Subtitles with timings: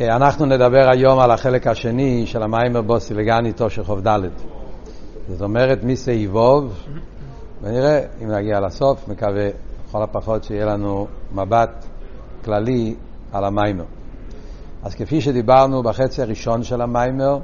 [0.00, 4.18] אוקיי, אנחנו נדבר היום על החלק השני של המיימר בוסי לגני תושך ד'.
[5.28, 6.86] זאת אומרת, מיסי איבוב,
[7.62, 9.48] ונראה אם נגיע לסוף, מקווה
[9.88, 11.84] לכל הפחות שיהיה לנו מבט
[12.44, 12.94] כללי
[13.32, 13.84] על המיימר.
[14.82, 17.38] אז כפי שדיברנו בחצי הראשון של המיימר,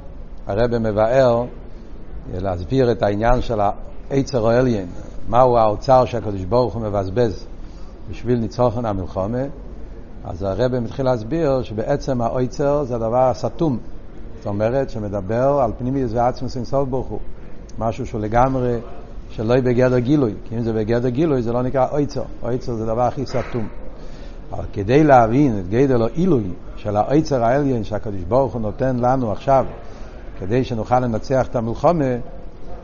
[0.47, 1.43] הרב מבאר
[2.33, 3.59] להסביר את העניין של
[4.11, 4.87] העצר או אליין,
[5.29, 7.45] מהו האוצר שהקדוש ברוך הוא מבזבז
[8.09, 9.43] בשביל ניצוחן המלחומה,
[10.23, 13.77] אז הרב מתחיל להסביר שבעצם האויצר זה הדבר הסתום.
[14.37, 17.19] זאת אומרת, שמדבר על פנימיוס ועצמוס אינסוף ברוך הוא.
[17.79, 18.77] משהו שהוא לגמרי,
[19.29, 20.33] שלא יהיה בגדר גילוי.
[20.45, 22.23] כי אם זה בגדר גילוי זה לא נקרא אויצר.
[22.43, 23.67] אויצר זה הדבר הכי סתום.
[24.51, 26.43] אבל כדי להבין את גדר לא עילוי
[26.75, 29.65] של האויצר העליין שהקדוש ברוך הוא נותן לנו עכשיו,
[30.39, 32.15] כדי שנוכל לנצח את המלחומה,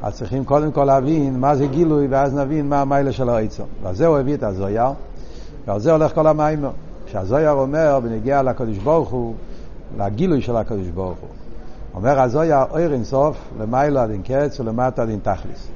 [0.01, 3.63] אז צריכים קודם כל להבין מה זה גילוי, ואז נבין מה המיילה של האויצר.
[3.83, 4.89] ועל זה הוא הביא את הזויר,
[5.67, 6.71] ועל זה הולך כל המיימר.
[7.13, 9.33] שהזויר אומר בנגיע לקדוש ברוך הוא,
[9.97, 11.29] לגילוי של הקדוש ברוך הוא.
[11.95, 15.67] אומר הזויר, אויר אינסוף, למעלה דין קץ ולמטה דין תכליס.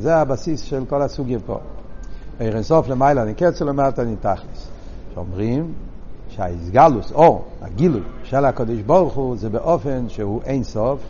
[0.00, 1.58] זה הבסיס של כל הסוגיה פה.
[2.40, 4.68] אויר אינסוף למעלה דין קץ ולמטה דין תכליס.
[5.14, 5.72] שאומרים
[6.28, 11.00] שהאיסגלוס, או הגילוי של הקדוש ברוך הוא, זה באופן שהוא אינסוף,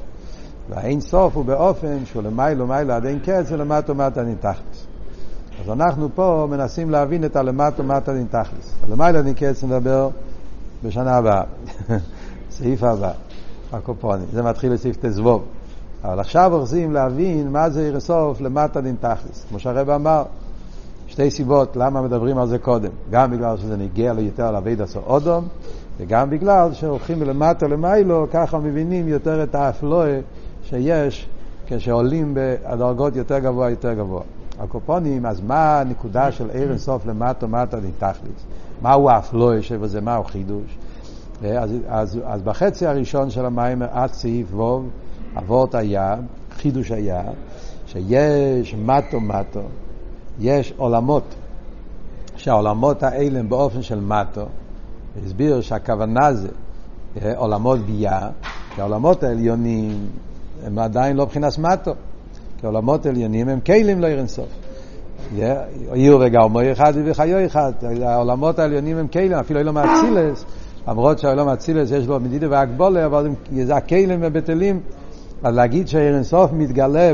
[0.68, 4.87] והאינסוף הוא באופן שהוא למעלה ומעלה עד קץ ולמטה ומטה דין תכליס.
[5.60, 8.74] אז אנחנו פה מנסים להבין את הלמטה ומטה דין תכלס.
[8.82, 10.08] הלמעלה דין קץ נדבר
[10.84, 11.42] בשנה הבאה,
[12.50, 13.12] סעיף הבא,
[13.72, 14.26] הקופונים.
[14.32, 15.44] זה מתחיל בסעיף תזבוב.
[16.04, 19.44] אבל עכשיו רוצים להבין מה זה ירסוף למטה דין תכלס.
[19.48, 20.22] כמו שהרבא אמר,
[21.06, 22.90] שתי סיבות למה מדברים על זה קודם.
[23.10, 25.48] גם בגלל שזה נגיע יותר לאביד עשו אודום,
[25.98, 30.20] וגם בגלל שהולכים מלמטה למיילו, ככה מבינים יותר את האפלואה
[30.62, 31.28] שיש
[31.66, 34.22] כשעולים בדרגות יותר גבוה יותר גבוה.
[34.58, 38.44] הקופונים, אז מה הנקודה של עיר אינסוף למטה ומטה לתכלית?
[38.82, 40.78] מהו האפלוי שבזה, מהו חידוש?
[41.42, 44.80] אז, אז, אז בחצי הראשון של המים עד סעיף ו'
[45.36, 46.16] אבות היה,
[46.56, 47.22] חידוש היה,
[47.86, 49.62] שיש מטו מטו,
[50.40, 51.34] יש עולמות,
[52.36, 54.46] שהעולמות האלה באופן של מטו,
[55.24, 56.48] הסביר שהכוונה זה
[57.36, 58.28] עולמות ביאה,
[58.74, 60.06] כי העולמות העליונים
[60.64, 61.94] הם עדיין לא מבחינת מטו.
[62.60, 64.48] כי עולמות עליונים הם כלים לא אירנסוף.
[65.92, 67.72] עיר וגרמו אחד וחיו אחד.
[68.02, 70.44] העולמות העליונים הם כלים, אפילו אילום האצילס,
[70.88, 73.28] למרות שהאילום האצילס יש בו מדידה והגבולה, אבל
[73.64, 74.80] זה הכלים ובטלים.
[75.42, 77.12] אז להגיד שאירנסוף מתגלה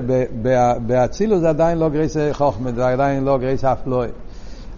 [0.86, 4.08] באצילוס זה עדיין לא גרייס חוכמה, זה עדיין לא גרייס אפלוי.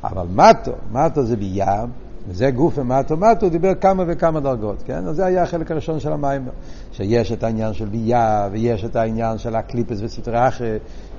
[0.05, 1.89] אבל מטו, מטו זה בים,
[2.29, 5.07] וזה גוף ומטו מטו, דיבר כמה וכמה דרגות, כן?
[5.07, 6.49] אז זה היה החלק הראשון של המים,
[6.93, 10.79] שיש את העניין של ביה, ויש את העניין של הקליפס וסטרה אחרי,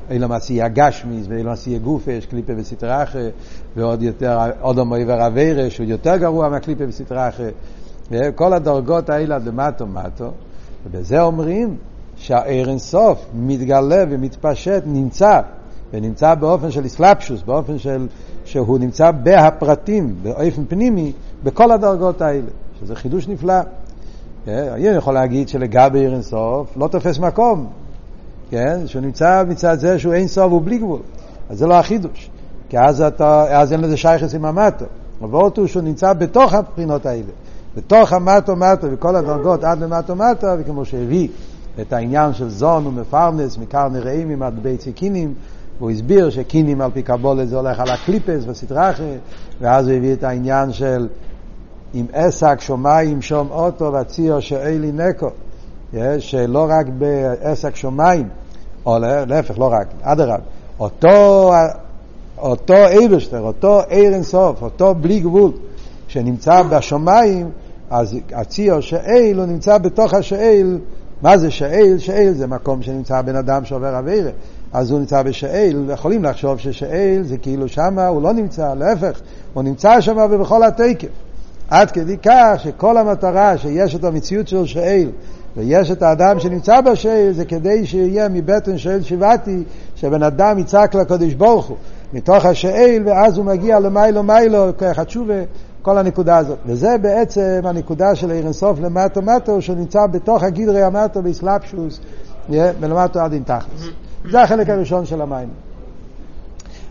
[0.09, 3.29] אילו מעשייה הגשמיס, ואילו מעשייה גופה, יש קליפה וסטרה אחרי,
[3.75, 7.51] ועוד יותר, עוד המוי ורווירה, שהוא יותר גרוע מהקליפה וסטרה אחרי,
[8.11, 10.31] וכל הדרגות האלה עד למטו מטו,
[10.85, 11.77] ובזה אומרים
[12.15, 15.39] שהער אינסוף מתגלה ומתפשט, נמצא,
[15.93, 18.07] ונמצא באופן של אסלאפשוס, באופן של
[18.45, 21.11] שהוא נמצא בהפרטים, באופן פנימי,
[21.43, 22.47] בכל הדרגות האלה,
[22.79, 23.61] שזה חידוש נפלא.
[24.45, 24.67] כן?
[24.73, 27.67] אני יכול להגיד שלגבי עיר אינסוף לא תופס מקום,
[28.49, 28.87] כן?
[28.87, 30.99] שהוא נמצא מצד זה שהוא אין סוף ובלי גבול.
[31.49, 32.29] אז זה לא החידוש,
[32.69, 34.85] כי אז, אתה, אז אין לזה שייכס עם המטו.
[35.19, 37.31] הוורט הוא שהוא נמצא בתוך הבחינות האלה,
[37.77, 41.27] בתוך המטו מטו וכל הדרגות עד למטו מטו, וכמו שהביא
[41.81, 45.33] את העניין של זון ומפרנס, מקר נראים עם הרבה ציקינים,
[45.79, 49.03] והוא הסביר שקינים על פי קבולת זה הולך על הקליפס וסטרחה,
[49.61, 51.07] ואז הוא הביא את העניין של
[51.95, 55.29] אם עסק שומיים שום אוטו והציור שאלי נקו,
[56.19, 58.29] שלא רק בעסק שומיים,
[58.85, 60.35] או להפך, לא רק, אדרבה,
[60.79, 61.53] אותו,
[62.37, 65.51] אותו אייברשטר, אותו עיר אינסוף, אותו בלי גבול,
[66.07, 67.49] שנמצא בשומיים,
[67.89, 70.79] אז הציור שאל הוא נמצא בתוך השאל,
[71.21, 71.97] מה זה שאל?
[71.97, 74.31] שאל זה מקום שנמצא בן אדם שעובר אווירה.
[74.73, 79.19] אז הוא נמצא בשאל, יכולים לחשוב ששאל זה כאילו שמה הוא לא נמצא, להפך,
[79.53, 81.07] הוא נמצא שם ובכל התקף.
[81.69, 85.09] עד כדי כך שכל המטרה שיש את המציאות של שאל
[85.57, 89.63] ויש את האדם שנמצא בשאל זה כדי שיהיה מבטן שאל שיבתי
[89.95, 91.77] שבן אדם יצעק לקדוש ברוך הוא.
[92.13, 95.33] מתוך השאל ואז הוא מגיע למיילו מיילו ככה תשובה
[95.81, 96.57] כל הנקודה הזאת.
[96.65, 101.99] וזה בעצם הנקודה של עיר אינסוף למטו מטו שנמצא בתוך הגדרי המטו באסלאפשוס
[102.49, 105.49] ולמטו עד אין תכלס זה החלק הראשון של המים.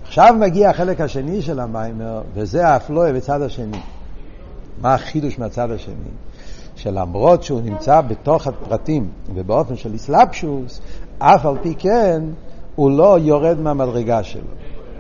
[0.07, 2.01] עכשיו מגיע החלק השני של המים,
[2.35, 3.81] וזה האפלואה בצד השני.
[4.81, 5.95] מה החידוש מהצד השני?
[6.77, 10.81] שלמרות שהוא נמצא בתוך הפרטים ובאופן של איסלאפשוס,
[11.19, 12.23] אף על פי כן
[12.75, 14.51] הוא לא יורד מהמדרגה שלו.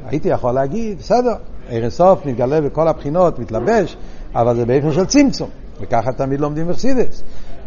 [0.06, 1.34] הייתי יכול להגיד, בסדר,
[1.68, 3.96] ערן סוף מתגלה בכל הבחינות, מתלבש,
[4.34, 5.48] אבל זה באופן של צמצום.
[5.80, 7.22] וככה תמיד לומדים בחסידס.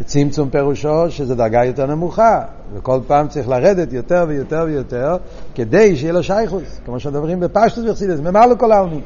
[0.05, 2.41] צמצום פירושו שזה דרגה יותר נמוכה,
[2.73, 5.17] וכל פעם צריך לרדת יותר ויותר ויותר,
[5.55, 9.01] כדי שיהיה לו שייכוס, כמו שמדברים בפשטוס בחסידס, ממה לו כל העלמין.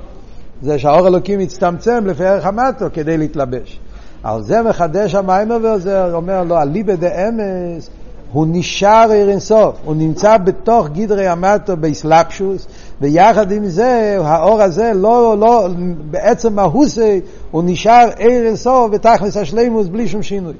[0.61, 3.79] זה שהאור אלוקים מצטמצם לפי ערך המטו כדי להתלבש.
[4.23, 7.89] על זה מחדש המיימר ועוזר, אומר לו, אליבא דאמס,
[8.31, 12.67] הוא נשאר עיר אינסוף, הוא נמצא בתוך גדרי המטו באסלאפשוס,
[13.01, 15.67] ויחד עם זה, האור הזה לא, לא,
[16.11, 20.53] בעצם מהוסי, הוא נשאר עיר אינסוף בתכלס השלימוס בלי שום שינוי.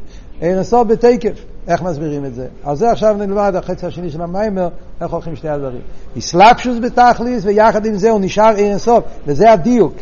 [0.44, 1.46] עיר אינסוף בתקף.
[1.68, 2.48] איך מסבירים את זה?
[2.64, 4.68] על זה עכשיו נלמד החצי השני של המיימר,
[5.02, 5.82] איך הולכים שתי הדברים.
[6.18, 9.94] אסלאפשוס בתכליס, ויחד עם זה הוא נשאר עיר אינסוף, וזה הדיוק.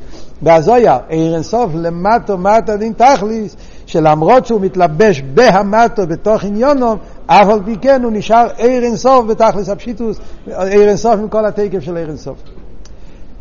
[0.42, 3.56] בהזויה, עיר אינסוף למטו מטה דין תכליס,
[3.86, 6.96] שלמרות שהוא מתלבש בהמטו בתוך עניונו,
[7.26, 11.80] אף על פי כן הוא נשאר עיר אינסוף בתכלס הפשיטוס, עיר אינסוף עם כל התקף
[11.80, 12.38] של עיר אינסוף.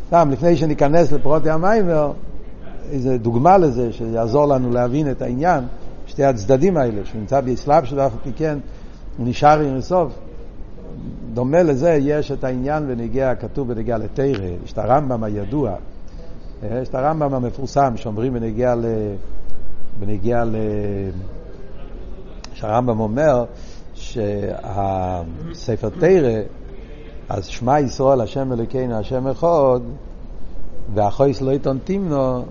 [0.07, 2.13] סתם, לפני שניכנס לפרוטי המיימר,
[2.93, 5.65] איזו דוגמה לזה שיעזור לנו להבין את העניין,
[6.11, 8.59] שתי הצדדים האלה, שהוא נמצא באסלאפ שלו, אף על פי כן
[9.17, 10.19] הוא נשאר עיר אינסוף.
[11.35, 15.75] דומה לזה יש את העניין בנגיע, כתוב בנגיע לתרא, יש את הרמב"ם הידוע,
[16.63, 18.85] יש את הרמב"ם המפורסם שאומרים בנגיע ל...
[20.01, 20.57] בנגיע ל...
[22.55, 23.45] שהרמב"ם אומר
[23.95, 26.41] שהספר תרא,
[27.29, 29.81] אז שמע ישראל השם אלוקינו השם אחד,
[30.95, 32.45] והחויס לא עיתון תימנו,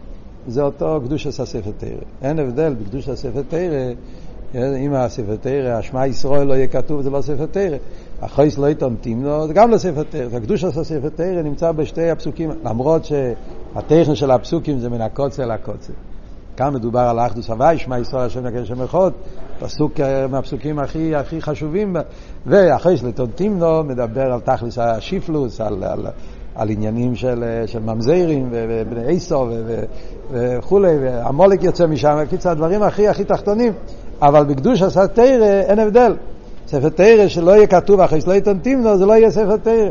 [0.49, 1.89] זה אותו קדוש עשה ספר תרא.
[2.21, 3.93] אין הבדל בקדוש הספר תרא,
[4.55, 7.77] אם הספר תרא, השמע ישראל לא יהיה כתוב, זה לא ספר תרא.
[8.21, 10.37] החויס לא עיתון תימנו, זה גם לא ספר תרא.
[10.37, 15.93] הקדוש עשה ספר תרא נמצא בשתי הפסוקים, למרות שהטכן של הפסוקים זה מן הקוצר לקוצר.
[16.57, 19.11] כאן מדובר על אחדוס הוואי, שמע ישראל השם נקל שם אחד,
[19.59, 21.95] פסוק אה, מהפסוקים הכי, הכי חשובים,
[22.45, 26.07] ואחרי שלטון תימנו מדבר על תכלס השיפלוס, על, על,
[26.59, 29.47] על עניינים של, אה, של ממזרים ובני איסו
[30.31, 33.73] וכולי, ועמולק יוצא משם, קיצר הדברים הכי הכי תחתונים,
[34.21, 36.15] אבל בקדוש עשה תרא אין הבדל.
[36.67, 39.89] ספר תרא שלא יהיה כתוב אחרי שלטון תימנו, זה לא יהיה ספר תרא.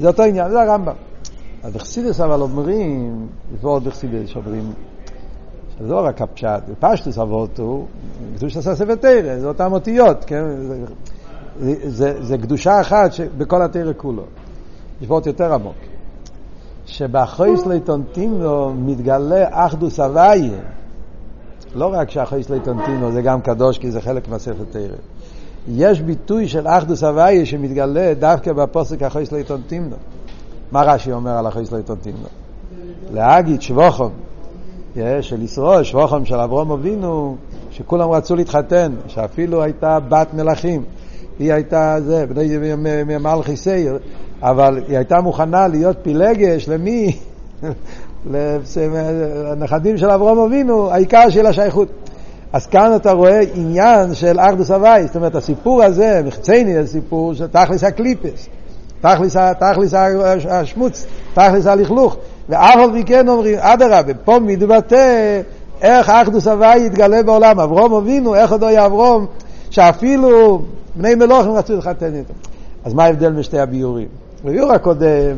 [0.00, 0.94] זה אותו עניין, זה הרמב"ם.
[1.62, 4.72] אז בחסידס אבל אומרים, לפחות בחסידס אומרים,
[5.80, 7.86] זה לא רק הפשט, בפשטוס אבותו,
[8.36, 10.44] קדוש עשה ספר תרא, זה אותן אותיות, כן?
[11.60, 14.22] זה, זה, זה קדושה אחת בכל התרא כולו.
[15.00, 15.95] יש פה יותר עמוק.
[16.86, 20.58] שבאחויס ליטונטינו מתגלה אחדוס הוויה.
[21.74, 24.96] לא רק שאחויס ליטונטינו זה גם קדוש כי זה חלק מהספר תרא.
[25.68, 29.96] יש ביטוי של אחדוס הוויה שמתגלה דווקא בפוסק אחויס ליטונטינו.
[30.72, 32.18] מה רש"י אומר על אחויס ליטונטינו?
[33.12, 34.08] להגיד שבוכם
[35.20, 37.36] של ישראל, שבוכם של אברום אבינו,
[37.70, 40.82] שכולם רצו להתחתן, שאפילו הייתה בת מלכים.
[41.38, 42.58] היא הייתה זה, בני
[43.18, 43.98] מלכי סייר,
[44.42, 47.16] אבל היא הייתה מוכנה להיות פילגש למי?
[48.30, 51.88] לנכדים של אברום אבינו, העיקר של השייכות.
[52.52, 57.34] אז כאן אתה רואה עניין של ארדוס הוואי, זאת אומרת הסיפור הזה, מחצני זה סיפור
[57.34, 58.48] של תכלס הקליפס,
[59.00, 59.94] תכלס, תכלס
[60.48, 62.16] השמוץ, תכלס הלכלוך,
[62.48, 65.40] ואף על פי כן אומרים, אדרבה, פה מתבטא
[65.82, 67.60] איך אחדוס הוואי יתגלה בעולם.
[67.60, 69.26] אברום אבינו, איך עוד היה אברום,
[69.70, 70.62] שאפילו
[70.94, 72.34] בני מלוכים רצו להתחתן איתו.
[72.84, 74.08] אז מה ההבדל בשתי הביורים?
[74.46, 75.36] בביור הקודם,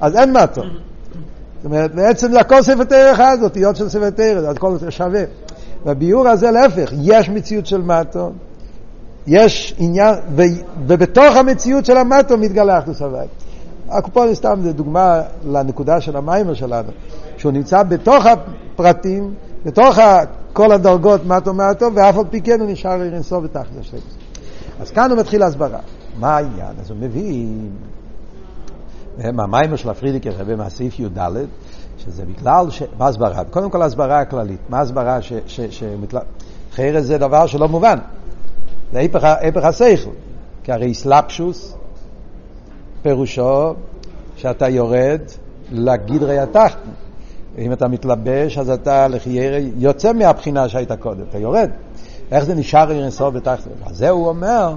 [0.00, 0.62] אז אין מטו.
[0.62, 5.22] זאת אומרת, בעצם הכל ספר תרא אחד, זה אותיות של ספר תרא, זה הכל שווה.
[5.86, 8.32] בביור הזה להפך, יש מציאות של מטו,
[9.26, 10.14] יש עניין,
[10.86, 13.26] ובתוך המציאות של המטו מתגלה אחדוס הוואי.
[13.88, 16.88] הקופון סתם זה דוגמה לנקודה של המיימר שלנו,
[17.36, 19.98] שהוא נמצא בתוך הפרטים, בתוך
[20.52, 23.96] כל הדרגות מטו מטו, ואף על פי כן הוא נשאר אינסוף ותחת השם.
[24.80, 25.78] אז כאן הוא מתחיל הסברה.
[26.18, 26.72] מה העניין?
[26.80, 27.70] אז הוא מבין,
[29.32, 31.18] מהמיימר של הפרידיקר רבי מהסעיף י"ד,
[31.98, 32.82] שזה בגלל ש...
[32.98, 33.44] מה הסברה?
[33.44, 34.60] קודם כל הסברה הכללית.
[34.68, 35.32] מה הסברה ש...
[35.46, 35.60] ש...
[35.60, 35.82] ש...
[36.72, 37.98] אחרת זה דבר שלא מובן.
[38.92, 40.10] זה היפך השכל.
[40.64, 41.76] כי הרי סלפשוס,
[43.02, 43.74] פירושו
[44.36, 45.20] שאתה יורד
[45.70, 46.78] לגדרי התחת.
[47.58, 51.70] אם אתה מתלבש, אז אתה לחיירי, יוצא מהבחינה שהיית קודם, אתה יורד.
[52.32, 53.68] איך זה נשאר אינסוף בתחת?
[53.86, 54.74] אז זה הוא אומר,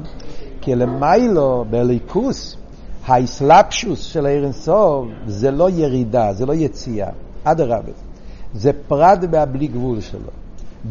[0.62, 2.58] כי למיילו, בליכוס,
[3.06, 7.10] האסלאפשוס של העיר אינסוף זה לא ירידה, זה לא יציאה,
[7.44, 7.92] אדרבה.
[8.54, 10.30] זה פרט בהבלי גבול שלו.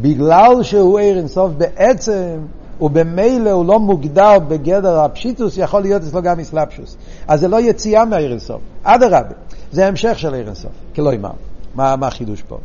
[0.00, 2.38] בגלל שהוא עיר אינסוף בעצם
[2.80, 6.96] ובמילא הוא לא מוגדר בגדר הפשיטוס, יכול להיות אצלו גם אסלאפשוס.
[7.28, 9.34] אז זה לא יציאה מהעיר אינסוף, אדרבה,
[9.72, 11.30] זה המשך של עיר אינסוף, כלא אמר.
[11.74, 12.58] מה, מה החידוש פה?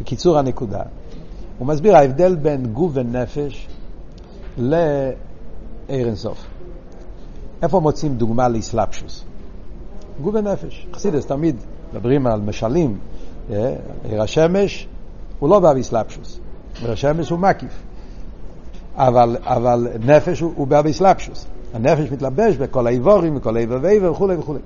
[0.00, 0.80] בקיצור הנקודה,
[1.58, 3.68] הוא מסביר ההבדל בין גוף ונפש
[4.58, 5.14] לעיר
[5.90, 6.46] אינסוף.
[7.64, 9.24] איפה מוצאים דוגמה לאסלאפשוס?
[10.22, 10.86] גוף ונפש.
[10.92, 11.56] חסידס תמיד
[11.92, 12.98] מדברים על משלים,
[13.50, 14.88] אה, עיר השמש,
[15.38, 16.40] הוא לא בא באסלאפשוס.
[16.82, 17.82] והשמש הוא מקיף.
[18.96, 21.46] אבל, אבל נפש הוא, הוא בא באסלאפשוס.
[21.74, 24.60] הנפש מתלבש בכל האיבורים, בכל האיבר ואיבר וכולי וכולי.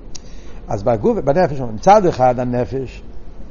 [0.67, 3.01] אז בגוף, בנפש, מצד אחד הנפש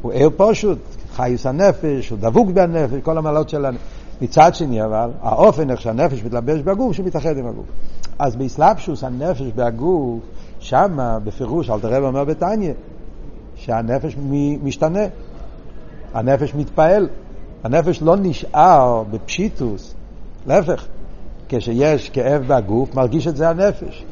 [0.02, 0.78] הוא ער פשוט,
[1.12, 3.82] חיוס הנפש, הוא דבוק בנפש, כל המעלות של הנפש.
[4.20, 7.66] מצד שני אבל, האופן איך שהנפש מתלבש בגוף, שמתאחד עם הגוף.
[8.18, 10.20] אז באסלאפשוס הנפש בגוף,
[10.60, 12.72] שמה בפירוש, אל תראה ואומר בתניא,
[13.56, 14.16] שהנפש
[14.62, 15.02] משתנה,
[16.14, 17.08] הנפש מתפעל,
[17.64, 19.94] הנפש לא נשאר בפשיטוס,
[20.46, 20.86] להפך,
[21.48, 24.04] כשיש כאב בגוף, מרגיש את זה הנפש.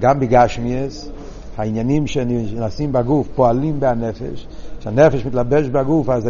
[0.00, 1.10] גם בגשמיאס,
[1.56, 4.46] העניינים שנעשים בגוף פועלים בנפש,
[4.80, 6.28] כשהנפש מתלבש בגוף, אז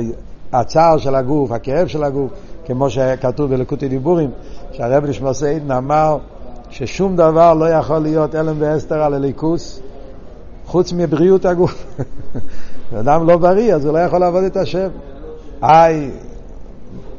[0.53, 2.31] הצער של הגוף, הכאב של הגוף,
[2.65, 4.31] כמו שכתוב בלקוטי דיבורים,
[4.73, 6.19] שהרב נשמע סיידן אמר
[6.71, 9.81] ששום דבר לא יכול להיות אלם ואסתר על הליכוס
[10.67, 11.85] חוץ מבריאות הגוף.
[13.01, 14.89] אדם לא בריא, אז הוא לא יכול לעבוד את השם.
[15.63, 16.11] איי,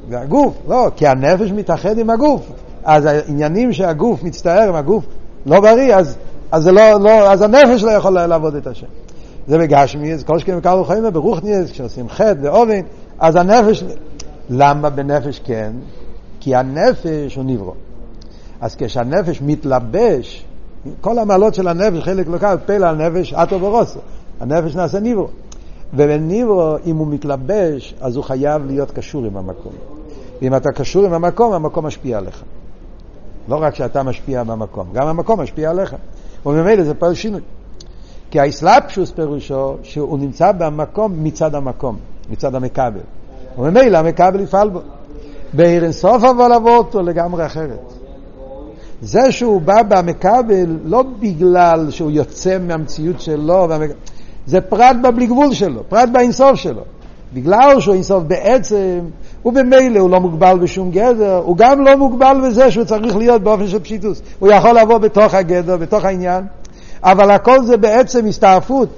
[0.10, 2.52] והגוף, לא, כי הנפש מתאחד עם הגוף.
[2.84, 5.06] אז העניינים שהגוף מצטער עם הגוף
[5.46, 6.18] לא בריא, אז,
[6.52, 8.88] אז, לא, לא, אז הנפש לא יכול לעבוד את השם.
[9.48, 12.82] זה בגשמי, זה כל שכם וקל וחיים ברוכניאס, כשעושים חטא ואובן,
[13.20, 13.84] אז הנפש,
[14.50, 15.72] למה בנפש כן?
[16.40, 17.74] כי הנפש הוא נברו.
[18.62, 20.46] אז כשהנפש מתלבש,
[21.02, 24.00] כל המעלות של הנפש, חלק לוקח, פלא הנפש, אטו ברוסו.
[24.40, 25.28] הנפש נעשה נברו.
[25.94, 29.74] ובניברו, אם הוא מתלבש, אז הוא חייב להיות קשור עם המקום.
[30.42, 32.44] ואם אתה קשור עם המקום, המקום משפיע עליך.
[33.48, 35.96] לא רק שאתה משפיע במקום, גם המקום משפיע עליך.
[36.46, 37.14] וממילא זה פועל.
[38.32, 41.98] כי האסלאפשוס פירושו שהוא נמצא במקום מצד המקום,
[42.30, 43.00] מצד המכבל.
[43.58, 44.80] וממילא המכבל יפעל בו.
[45.54, 47.94] בעיר אינסוף אבל לבוא אותו לגמרי אחרת.
[49.02, 53.68] זה שהוא בא במכבל לא בגלל שהוא יוצא מהמציאות שלו,
[54.46, 56.82] זה פרט בבלי גבול שלו, פרט באינסוף שלו.
[57.34, 59.00] בגלל שהוא אינסוף בעצם,
[59.46, 63.68] ובמילא הוא לא מוגבל בשום גדר, הוא גם לא מוגבל בזה שהוא צריך להיות באופן
[63.68, 64.22] של פשיטוס.
[64.40, 66.44] הוא יכול לבוא בתוך הגדר, בתוך העניין,
[67.04, 68.90] אבל הכל זה בעצם הסתעפות,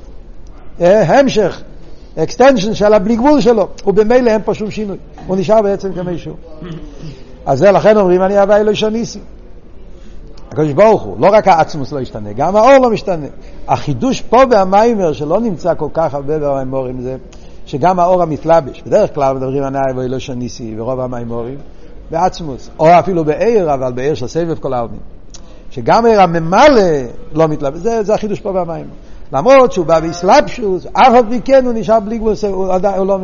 [0.81, 1.61] אה, המשך,
[2.17, 4.97] extension של הבלי גבול שלו, ובמילא אין פה שום שינוי.
[5.27, 6.33] הוא נשאר בעצם כמישהו.
[7.45, 9.19] אז זה לכן אומרים אני הוויה לא שניסי.
[10.51, 13.25] הקדוש ברוך הוא, לא רק העצמוס לא ישתנה, גם האור לא משתנה.
[13.67, 17.17] החידוש פה במיימר, שלא נמצא כל כך הרבה במיימורים, זה
[17.65, 21.57] שגם האור המתלבש, בדרך כלל מדברים על אני הוויה לא שניסי ורוב המיימורים,
[22.11, 24.99] בעצמוס, או אפילו באור, אבל באור של סובב כל עלמין.
[25.71, 26.81] שגם עיר הממלא
[27.33, 28.89] לא מתלבש, זה, זה החידוש פה במיימר.
[29.33, 33.07] למרות שהוא בא באסלאפשוס, אף על פי כן הוא נשאר בלי גבול, הוא עדיין, הוא
[33.07, 33.19] לא...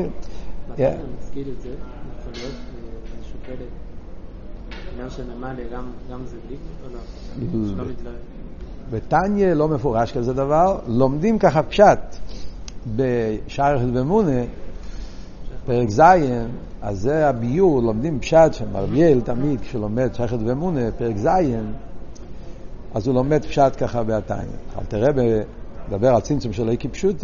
[0.78, 0.82] Yeah.
[8.92, 9.68] בתניא לא?
[9.68, 12.00] מפורש כזה דבר, לומדים ככה פשט
[12.96, 14.42] בשער ומונה,
[15.66, 16.02] פרק ז',
[16.82, 21.28] אז זה הביור, לומדים פשט של מרביאל תמיד, כשהוא לומד שייכת ומונה, פרק ז',
[22.94, 24.42] אז הוא לומד פשט ככה בהתניא.
[24.76, 25.12] אבל תראה,
[25.92, 27.24] מדבר על צמצום של איקי פשוט,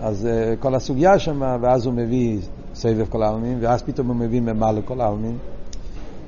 [0.00, 0.28] אז
[0.60, 2.38] כל הסוגיה שם, ואז הוא מביא
[2.74, 5.36] סבב כל העלמין, ואז פתאום הוא מביא ממה לכל העלמין.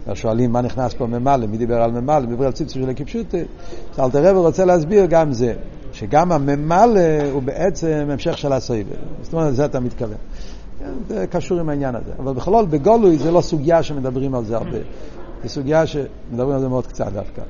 [0.07, 3.35] אז שואלים מה נכנס פה ממלא, מי דיבר על ממלא, דיבר על ציצו של הכיפשוט.
[3.35, 5.55] אז אלתר רבי רוצה להסביר גם זה,
[5.93, 7.01] שגם הממלא
[7.33, 8.97] הוא בעצם המשך של הסויבר.
[9.23, 10.17] זאת אומרת, לזה אתה מתכוון.
[11.09, 12.13] זה קשור עם העניין הזה.
[12.19, 14.79] אבל בכלול, בגולוי זה לא סוגיה שמדברים על זה הרבה.
[15.43, 17.43] זו סוגיה שמדברים על זה מאוד קצת דווקא.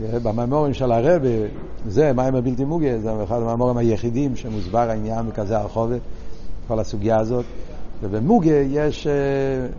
[0.00, 1.42] במאמורים של הרבי,
[1.88, 6.00] זה מים הבלתי מוגי, זה אחד המאמורים היחידים שמוסבר העניין בכזה הרחובת,
[6.68, 7.44] כל הסוגיה הזאת.
[8.02, 9.06] ובמוגי יש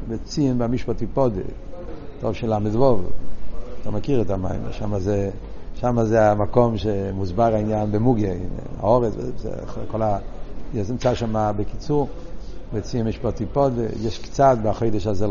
[0.09, 1.41] בציין במשפט היפודה,
[2.19, 2.99] טוב של ל"ו,
[3.81, 5.29] אתה מכיר את המים, שם זה,
[5.75, 8.33] שם זה המקום שמוסבר העניין במוגיה,
[8.79, 9.51] האורץ, זה
[9.87, 10.17] כל ה...
[10.73, 12.07] זה נמצא שם בקיצור,
[12.73, 15.25] בציין משפט היפודה, יש קצת בחודש הזה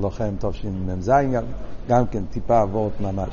[0.00, 1.42] לוחם טוב שמ"ז גם,
[1.88, 3.30] גם כן טיפה וורט ממש.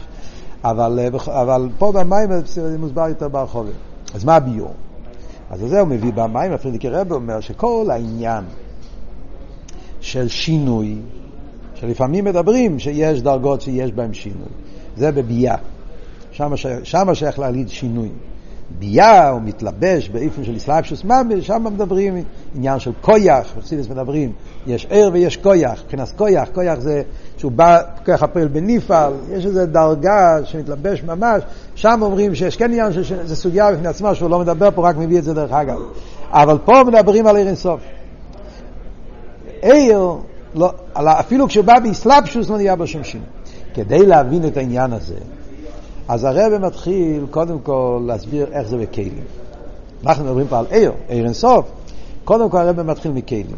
[0.69, 3.72] אבל, אבל פה במים זה מוסבר יותר ברחובת.
[4.13, 4.74] אז מה הביור?
[5.50, 8.43] אז זה הוא מביא במים, הפרידיקי רבי אומר שכל העניין
[10.01, 10.95] של שינוי,
[11.75, 14.50] שלפעמים מדברים שיש דרגות שיש בהן שינוי.
[14.98, 15.55] זה בביאה.
[16.84, 18.10] שם שייך להגיד שינוי.
[18.69, 22.24] ביאה הוא מתלבש באיפן של אסלאפשוס ממש, שם מדברים
[22.55, 24.31] עניין של כויח, חסידס מדברים,
[24.67, 27.01] יש ער ויש כויח, מבחינת כויח, כויח זה
[27.38, 31.43] שהוא בא, כוח הפועל בנפעל, יש איזו דרגה שמתלבש ממש,
[31.75, 35.19] שם אומרים שיש כן עניין, שזה סוגיה בפני עצמה, שהוא לא מדבר פה, רק מביא
[35.19, 35.79] את זה דרך אגב.
[36.29, 37.81] אבל פה מדברים על עיר אינסוף.
[39.62, 40.12] עיר,
[40.55, 43.27] לא, אפילו כשהוא בא באסלאפשוס לא נהיה בו שום שינוי.
[43.74, 45.15] כדי להבין את העניין הזה,
[46.07, 49.24] אז הרב מתחיל קודם כל להסביר איך זה בכלים.
[50.05, 51.71] אנחנו מדברים פה על עיר, עיר אינסוף.
[52.24, 53.57] קודם כל הרב מתחיל מכלים.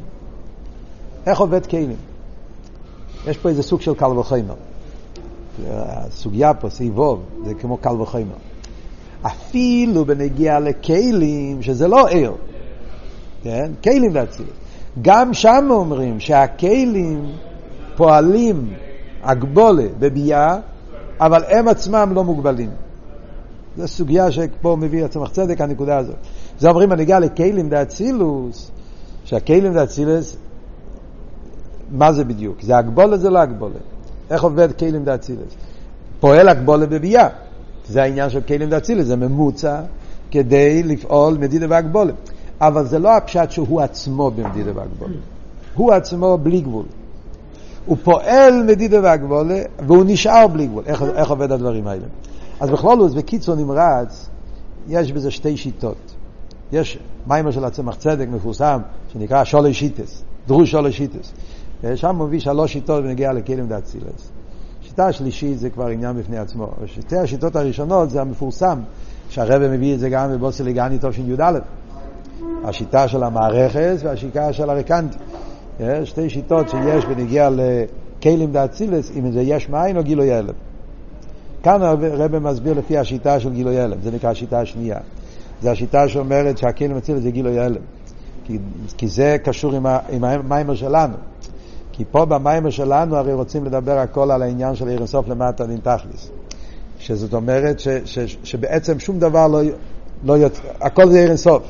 [1.25, 1.95] איך עובד כלים?
[3.27, 4.53] יש פה איזה סוג של קל וחומר.
[5.69, 8.35] הסוגיה פה, סיבוב, זה כמו קל וחומר.
[9.21, 12.33] אפילו בנגיע לכלים, שזה לא ער,
[13.43, 13.71] כן?
[13.83, 14.53] כלים ואצילות.
[15.01, 17.31] גם שם אומרים שהכלים
[17.95, 18.73] פועלים
[19.23, 20.57] הגבולה בביאה,
[21.19, 22.69] אבל הם עצמם לא מוגבלים.
[23.77, 26.15] זו סוגיה שפה מביא הצמח צדק, הנקודה הזאת.
[26.59, 28.71] זה אומרים בנגיע לכלים דאצילוס,
[29.24, 30.38] שהכלים דאצילוס,
[31.91, 32.62] מה זה בדיוק?
[32.62, 33.79] זה הגבולה, זה לא הגבולה.
[34.29, 35.55] איך עובד כלים דאצילוס?
[36.19, 37.27] פועל הגבולה בביאה.
[37.88, 39.81] זה העניין של כלים דאצילוס, זה ממוצע
[40.31, 42.13] כדי לפעול מדידה והגבולה.
[42.62, 45.15] אבל זה לא הפשט שהוא עצמו במדידה והגבולה.
[45.75, 46.86] הוא עצמו בלי גבול.
[47.88, 50.84] הוא פועל מדידה והגבולה, והוא נשאר בלי גבול.
[50.88, 52.06] איך, איך עובד הדברים האלה?
[52.60, 54.29] אז בכלול, בקיצור נמרץ,
[54.88, 56.15] יש בזה שתי שיטות.
[56.72, 58.79] יש מיימר של הצמח צדק מפורסם,
[59.13, 61.34] שנקרא שולי שיטס, דרוש שולי שיטס.
[61.96, 64.32] שם מביא שלוש שיטות ונגיע לכלים דאצילס.
[64.82, 66.67] שיטה שלישית זה כבר עניין בפני עצמו.
[66.86, 68.79] שתי השיטות הראשונות זה המפורסם,
[69.29, 71.60] שהרבא מביא את זה גם בבוסי לגני תשי"א.
[72.63, 75.17] השיטה של המערכת והשיטה של הרקנטי.
[76.03, 80.53] שתי שיטות שיש בנגיע לכלים דאצילס, אם זה יש מאין או גילוי הלם.
[81.63, 84.98] כאן הרב מסביר לפי השיטה של גילוי הלם, זה נקרא השיטה השנייה.
[85.62, 87.81] זה השיטה שאומרת שהכלים דאצילס זה גילוי הלם.
[88.46, 88.57] כי,
[88.98, 91.15] כי זה קשור עם, עם המיימר שלנו.
[91.91, 95.77] כי פה במיימר שלנו הרי רוצים לדבר הכל על העניין של עיר אינסוף למטה דין
[95.77, 96.29] תכלס.
[97.00, 99.62] שזאת אומרת ש, ש, ש, שבעצם שום דבר לא,
[100.24, 101.63] לא יוצא, הכל זה עיר אינסוף.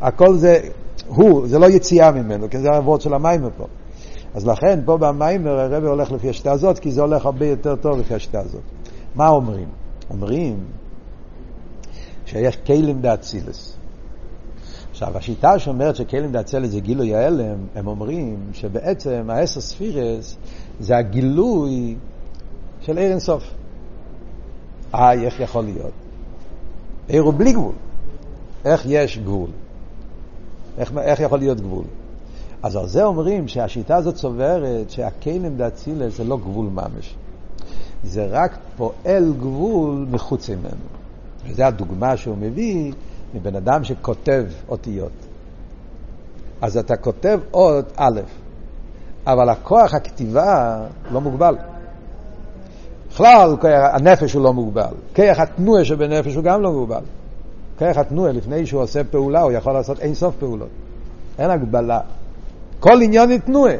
[0.00, 0.60] הכל זה
[1.06, 3.66] הוא, זה לא יציאה ממנו, כי זה העבוד של המיימר פה.
[4.34, 7.98] אז לכן פה במיימר הרב הולך לפי השיטה הזאת, כי זה הולך הרבה יותר טוב
[7.98, 8.62] לפי השיטה הזאת.
[9.14, 9.68] מה אומרים?
[10.10, 10.64] אומרים
[12.26, 13.76] שיש כלים דאצילס.
[14.90, 20.36] עכשיו, השיטה שאומרת שכלים דאצילס זה גילוי ההלם, הם אומרים שבעצם העשר ספירס
[20.80, 21.96] זה הגילוי
[22.80, 23.42] של עיר אינסוף.
[24.94, 25.92] אה, איך יכול להיות?
[27.08, 27.72] עיר הוא בלי גבול.
[28.64, 29.50] איך יש גבול?
[30.78, 31.84] איך, איך יכול להיות גבול?
[32.62, 37.14] אז על זה אומרים שהשיטה הזאת סוברת שהכלים דאצילס זה לא גבול ממש.
[38.04, 40.86] זה רק פועל גבול מחוץ ממנו.
[41.46, 42.92] וזו הדוגמה שהוא מביא
[43.34, 45.12] מבן אדם שכותב אותיות.
[46.60, 48.20] אז אתה כותב אות א',
[49.26, 50.80] אבל הכוח הכתיבה
[51.12, 51.56] לא מוגבל.
[53.10, 53.56] בכלל,
[53.92, 54.94] הנפש הוא לא מוגבל.
[55.14, 57.02] כיח התנועה שבנפש הוא גם לא מוגבל.
[57.78, 60.68] כיח התנועה, לפני שהוא עושה פעולה, הוא יכול לעשות אין סוף פעולות.
[61.38, 62.00] אין הגבלה.
[62.80, 63.74] כל עניין היא תנועה.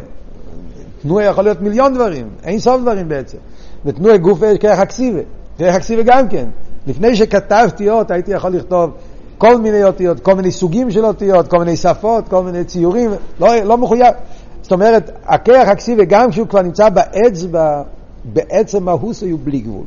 [1.02, 3.38] תנועה יכול להיות מיליון דברים, אין סוף דברים בעצם.
[3.84, 5.20] ותנועה גוף יש כיח הכסיבה.
[5.58, 6.48] כיח הכסיבה גם כן.
[6.86, 8.90] לפני שכתבתי אות, הייתי יכול לכתוב
[9.38, 13.56] כל מיני אותיות, כל מיני סוגים של אותיות, כל מיני שפות, כל מיני ציורים, לא,
[13.56, 14.14] לא מחויב.
[14.62, 17.82] זאת אומרת, הכיח הכסיבה, גם כשהוא כבר נמצא באצבע,
[18.24, 19.84] בעצם מהוס הוא בלי גבול.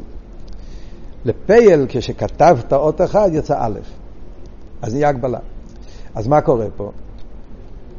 [1.28, 3.80] לפייל, כשכתבת אות אחד, יצא א',
[4.82, 5.40] אז נהיה הגבלה.
[6.16, 6.92] אז מה קורה פה?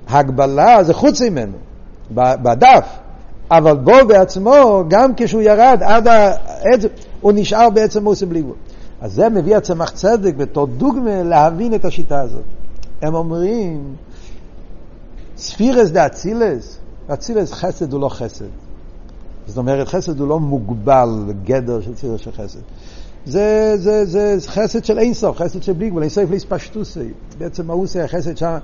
[0.08, 1.56] הגבלה זה חוץ ממנו,
[2.14, 2.88] בדף,
[3.50, 6.82] אבל בו בעצמו, גם כשהוא ירד עד העץ,
[7.20, 8.56] הוא נשאר בעצם מוסי בלי גבול.
[9.00, 12.44] אז זה מביא הצמח צדק בתור דוגמה להבין את השיטה הזאת.
[13.02, 13.94] הם אומרים,
[15.36, 16.78] ספירס דה אצילס,
[17.12, 18.44] אצילס חסד הוא לא חסד.
[19.46, 22.60] זאת אומרת, חסד הוא לא מוגבל לגדר של ספירס של חסד.
[23.28, 27.08] זה, זה, זה חסד של אינסוף, חסד של בלי גבול, אינסוף להספשטוסי.
[27.38, 28.56] בעצם מהוסי החסד שם,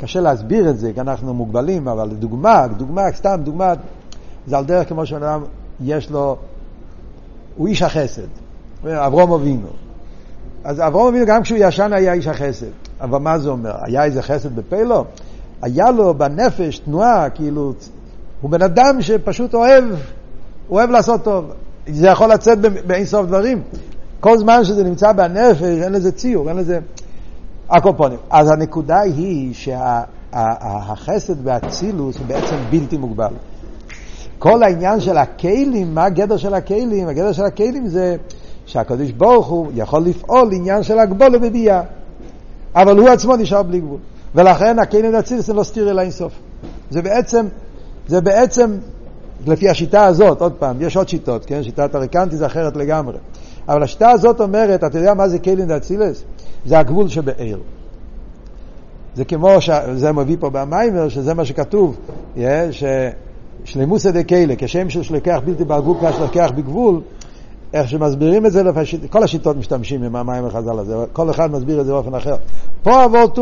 [0.00, 3.74] קשה להסביר את זה, כי אנחנו מוגבלים, אבל דוגמה, דוגמה, סתם דוגמה,
[4.46, 5.44] זה על דרך כמו שאדם,
[5.80, 6.36] יש לו,
[7.56, 8.26] הוא איש החסד,
[8.84, 9.68] אברום אבינו.
[10.64, 12.66] אז אברום אבינו, גם כשהוא ישן היה איש החסד.
[13.00, 13.72] אבל מה זה אומר?
[13.82, 15.04] היה איזה חסד בפה לו?
[15.62, 17.72] היה לו בנפש תנועה, כאילו,
[18.40, 19.84] הוא בן אדם שפשוט אוהב,
[20.70, 21.50] אוהב לעשות טוב.
[21.86, 23.62] זה יכול לצאת באין סוף דברים.
[24.22, 26.78] כל זמן שזה נמצא בנפש, אין לזה ציור, אין לזה...
[27.70, 28.18] הקופונים.
[28.30, 33.34] אז הנקודה היא שהחסד שה, והצילוס הוא בעצם בלתי מוגבל.
[34.38, 37.08] כל העניין של הכלים, מה הגדר של הכלים?
[37.08, 38.16] הגדר של הכלים זה
[38.66, 41.82] שהקדוש ברוך הוא יכול לפעול עניין של הגבולה בביאה,
[42.74, 43.98] אבל הוא עצמו נשאר בלי גבול.
[44.34, 46.32] ולכן הכלים והצילוס זה לא סתיר אלא אינסוף.
[46.90, 47.46] זה בעצם,
[48.08, 48.78] זה בעצם,
[49.46, 51.62] לפי השיטה הזאת, עוד פעם, יש עוד שיטות, כן?
[51.62, 53.18] שיטת הרקנטי זה אחרת לגמרי.
[53.68, 56.24] אבל השיטה הזאת אומרת, אתה יודע מה זה כלים דאצילס?
[56.66, 57.58] זה הגבול שבעיר.
[59.14, 59.70] זה כמו, ש...
[59.94, 61.96] זה מביא פה במיימר, שזה מה שכתוב,
[62.36, 62.40] yeah,
[63.64, 67.00] ששלימוסא דקיילה, כשם שלקח בלתי בגבול, כמו שלקח בגבול,
[67.72, 71.80] איך שמסבירים את זה, לפשיט, כל השיטות משתמשים עם המים החז"ל הזה, כל אחד מסביר
[71.80, 72.34] את זה באופן אחר.
[72.82, 73.38] פה אבות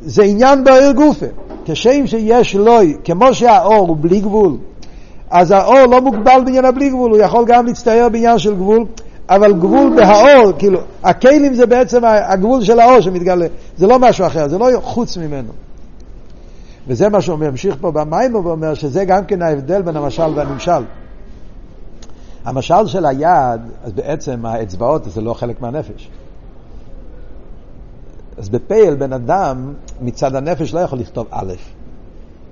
[0.00, 1.26] זה עניין בעיר גופה.
[1.64, 4.56] כשם שיש לוי, כמו שהאור הוא בלי גבול,
[5.30, 8.84] אז האור לא מוגבל בעניין הבלי גבול, הוא יכול גם להצטייר בעניין של גבול,
[9.28, 14.48] אבל גבול בהאור, כאילו, הכלים זה בעצם הגבול של האור שמתגלה, זה לא משהו אחר,
[14.48, 15.52] זה לא חוץ ממנו.
[16.88, 20.84] וזה מה שהוא ממשיך פה במים, הוא אומר שזה גם כן ההבדל בין המשל והנמשל.
[22.44, 26.10] המשל של היד, אז בעצם האצבעות זה לא חלק מהנפש.
[28.38, 31.52] אז בפייל בן אדם מצד הנפש לא יכול לכתוב א'.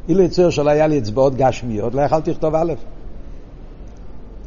[0.09, 2.73] אילו יצור שלא היה לי אצבעות גשמיות, לא יכלתי לכתוב א'.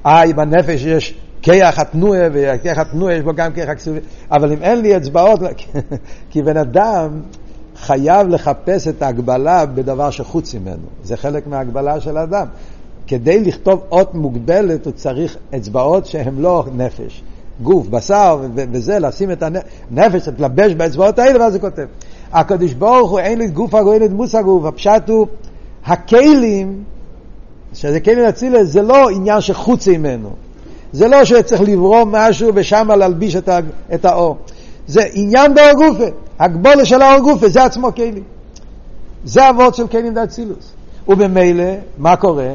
[0.06, 3.99] אה, בנפש יש כיח התנועה, וכיח התנועה יש בו גם כיח הכסובי,
[4.31, 5.39] אבל אם אין לי אצבעות,
[6.29, 7.21] כי בן אדם
[7.77, 10.88] חייב לחפש את ההגבלה בדבר שחוץ ממנו.
[11.03, 12.47] זה חלק מההגבלה של האדם.
[13.08, 17.23] כדי לכתוב אות מוגבלת הוא צריך אצבעות שהן לא נפש.
[17.63, 21.86] גוף, בשר וזה, לשים את הנפש, להתלבש באצבעות האלה, ואז זה כותב.
[22.34, 25.27] הקדוש ברוך הוא אין לי גוף הגוף, אין לי דמוס הגוף, הפשט הוא,
[25.86, 26.84] הכלים,
[27.73, 30.44] שזה כלים אצילס, זה לא עניין שחוץ ממנו.
[30.91, 33.50] זה לא שצריך לברום משהו ושם להלביש את,
[33.93, 34.38] את האור.
[34.88, 36.06] זה עניין באור גופה,
[36.39, 38.24] הגבולה של האור גופה, זה עצמו כלים.
[39.26, 40.74] זה אבות של כלים דאצילוס.
[41.08, 41.63] ובמילא,
[41.98, 42.52] מה קורה?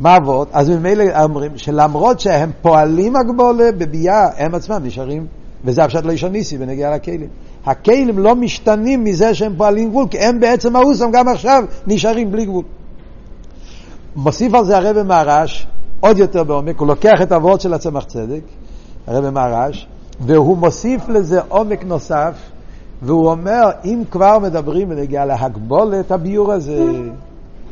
[0.00, 0.48] מה אבות?
[0.52, 5.26] אז ממילא אומרים שלמרות שהם פועלים הגבולה בביאה, הם עצמם נשארים,
[5.64, 7.28] וזה הפשט לא ישון ניסי בנגיעה לכלים.
[7.66, 12.44] הכלים לא משתנים מזה שהם פועלים גבול, כי הם בעצם האוסם גם עכשיו נשארים בלי
[12.44, 12.64] גבול.
[14.16, 15.66] מוסיף על זה הרב מהרש,
[16.04, 18.42] עוד יותר בעומק, הוא לוקח את האבות של הצמח צדק,
[19.06, 19.86] הרב מהרש,
[20.20, 22.34] והוא מוסיף לזה עומק נוסף,
[23.02, 26.86] והוא אומר, אם כבר מדברים בנגיעה להגבול את הביור הזה,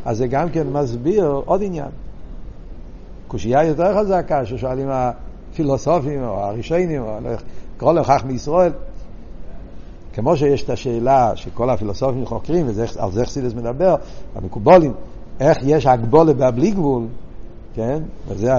[0.04, 1.88] אז זה גם כן מסביר עוד עניין.
[3.28, 7.18] קושייה יותר חזקה ששואלים הפילוסופים או הראשונים, או
[7.76, 8.72] לקרוא לכך מישראל.
[10.12, 13.94] כמו שיש את השאלה שכל הפילוסופים חוקרים, ועל זה חסידס מדבר,
[14.34, 14.92] המקובולים,
[15.40, 17.02] איך יש הגבולה בבלי גבול,
[17.80, 18.02] כן?
[18.28, 18.54] וזה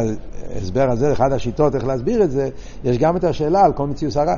[0.55, 2.49] ההסבר הזה, אחת השיטות איך להסביר את זה,
[2.83, 4.35] יש גם את השאלה על כל מציאות הרע.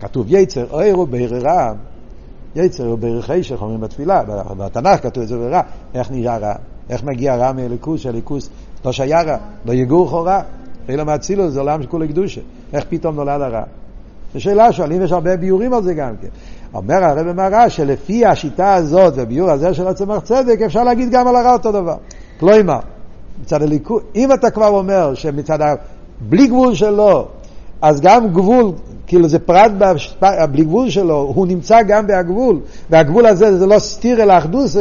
[0.00, 1.72] כתוב יצר אויר ובררה,
[2.56, 4.22] יצר וברכי שחומרים בתפילה,
[4.58, 5.60] בתנ"ך כתוב את זה ברע,
[5.94, 6.54] איך נראה רע?
[6.90, 8.50] איך מגיע רע מאליקוס, שהליכוס
[8.84, 10.42] לא שהיה רע, לא יגור חורה,
[10.88, 12.40] אלא מאצילו זה עולם שכולו קדושה,
[12.72, 13.62] איך פתאום נולד הרע?
[14.34, 16.28] זו שאלה, שואלים, יש הרבה ביורים על זה גם כן.
[16.74, 21.36] אומר הרב מהר"ש שלפי השיטה הזאת והביור הזה של הצמח צדק, אפשר להגיד גם על
[21.36, 21.96] הרע אותו דבר.
[22.40, 22.78] כלומר,
[23.42, 25.74] מצד הליכוד, אם אתה כבר אומר שמצד ה...
[26.20, 27.26] בלי גבול שלו,
[27.82, 28.72] אז גם גבול,
[29.06, 29.70] כאילו זה פרט
[30.50, 34.76] בלי גבול שלו, הוא נמצא גם בהגבול, והגבול הזה זה לא סתיר אל האחדוס,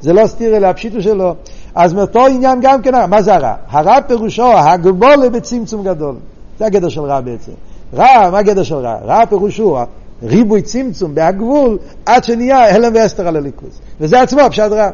[0.00, 1.34] זה לא סתיר אל הפשיטו שלו,
[1.74, 3.54] אז מאותו עניין גם כן, מה זה הרע?
[3.68, 6.14] הרע פירושו הגבול בצמצום גדול,
[6.58, 7.52] זה הגדר של רע בעצם.
[7.94, 8.96] רע, מה הגדר של רע?
[9.04, 9.78] רע פירושו
[10.22, 14.90] ריבוי צמצום בהגבול עד שנהיה הלם ואסתר על הליכוז, וזה עצמו פשט רע.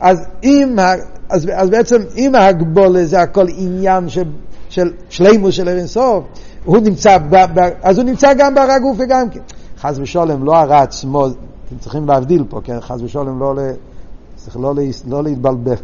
[0.00, 0.76] אז אם
[1.28, 4.24] אז, אז בעצם אם ההגבולה זה הכל עניין של,
[4.68, 6.24] של שלימוס של ערן סוף,
[6.64, 9.40] הוא נמצא, ב, ב, אז הוא נמצא גם ברע גוף וגם כן.
[9.78, 12.80] חס ושלום, לא הרע עצמו, אתם צריכים להבדיל פה, כן?
[12.80, 13.54] חס ושלום, לא,
[14.36, 14.74] צריך לא,
[15.06, 15.74] לא להתבלבל.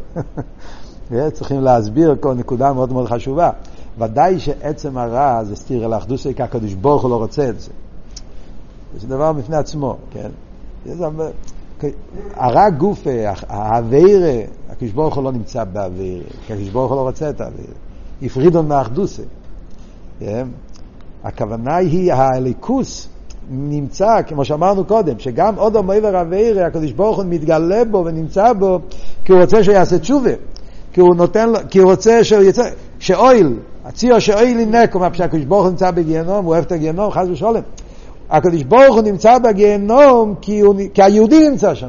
[1.33, 3.51] צריכים להסביר כל נקודה מאוד מאוד חשובה.
[3.99, 7.71] ודאי שעצם הרע זה סתיר אל האחדוסי, כי הקדוש ברוך הוא לא רוצה את זה.
[9.01, 10.31] זה דבר בפני עצמו, כן?
[12.35, 13.11] הרע גופה,
[13.49, 14.41] האווירה,
[14.71, 17.75] הקדוש ברוך הוא לא נמצא באווירה, כי הקדוש ברוך הוא לא רוצה את האווירה.
[18.23, 19.23] הפרידון מאחדוסה.
[20.21, 20.49] כן?
[21.25, 23.09] הכוונה היא, הליכוס
[23.51, 28.79] נמצא, כמו שאמרנו קודם, שגם עוד המעבר אווירה, הקדוש ברוך הוא מתגלה בו ונמצא בו,
[29.25, 30.31] כי הוא רוצה שיעשה תשובה.
[30.93, 32.63] כי הוא נותן לו, כי הוא רוצה שהוא יצא,
[32.99, 37.11] שאויל, הציור שאויל ינק, מה פשוט הקדוש ברוך הוא נמצא בגיהנום, הוא אוהב את הגיהנום,
[37.11, 37.63] חס ושלום.
[38.33, 41.89] הקדוש ברוך הוא נמצא בגיהנום כי, הוא, כי היהודי נמצא שם.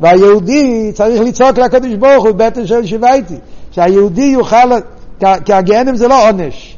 [0.00, 3.34] והיהודי צריך לצעוק לקדוש ברוך הוא בטן של שיבייתי.
[3.70, 4.56] שהיהודי יוכל,
[5.44, 6.76] כי הגיהנם זה לא עונש.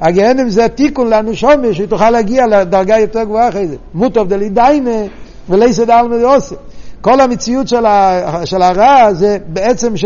[0.00, 3.76] הגיהנם זה תיקון לנו שומש, שתוכל להגיע לדרגה יותר גבוהה אחרי זה.
[3.94, 5.06] מוטוב דלי דיינה
[5.48, 6.54] ולייסד אלמא דעושה.
[7.00, 10.04] כל המציאות של, ה, של הרע זה בעצם ש,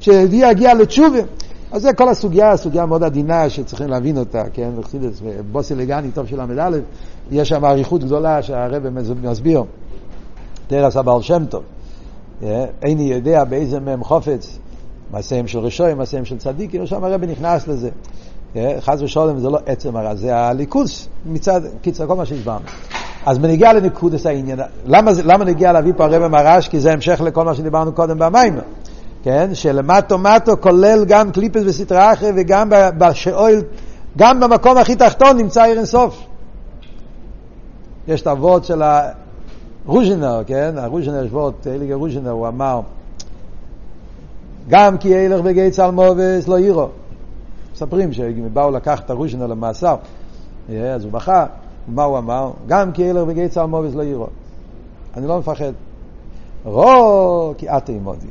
[0.00, 1.20] שיהודי יגיע לתשובה.
[1.72, 4.70] אז זה כל הסוגיה, סוגיה מאוד עדינה שצריכים להבין אותה, כן?
[5.52, 6.70] בוסי לגני, טוב של ל"א,
[7.32, 8.88] יש שם אריכות גדולה שהרבא
[9.22, 9.64] מסביר,
[10.66, 11.62] תרס הבעל שם טוב.
[12.42, 14.58] אה, איני יודע באיזה מהם חופץ,
[15.10, 17.90] מעשיהם של רשועים, מעשיהם של צדיקים, שם הרבא נכנס לזה.
[18.56, 22.64] אה, חס ושלום זה לא עצם הרע, זה הליכוס מצד, קיצר, כל מה שהסברנו.
[23.26, 26.68] אז בנגיע לנקודס העניין, למה, למה נגיע להביא פה הרבא מרש?
[26.68, 28.58] כי זה המשך לכל מה שדיברנו קודם במים.
[29.22, 29.50] כן?
[29.54, 32.68] שלמטו מטו כולל גם קליפס וסטרא אחרי וגם
[32.98, 33.62] בשאול,
[34.18, 36.31] גם במקום הכי תחתון נמצא עיר אינסוף.
[38.08, 40.74] יש את הוורד של הרוז'ינר, כן?
[40.76, 42.80] הרוז'ינר, יש וורד, אליגה רוז'ינר, הוא אמר,
[44.68, 46.88] גם כי ילך בגי צלמובס לא ירו.
[47.72, 49.96] מספרים שבאו לקחת את הרושנו למאסר,
[50.70, 51.46] אה, אז הוא בכה,
[51.88, 52.50] מה הוא אמר?
[52.66, 54.26] גם כי ילך בגי צלמובס לא ירו.
[55.16, 55.72] אני לא מפחד.
[56.64, 58.26] רו כי את תימודי.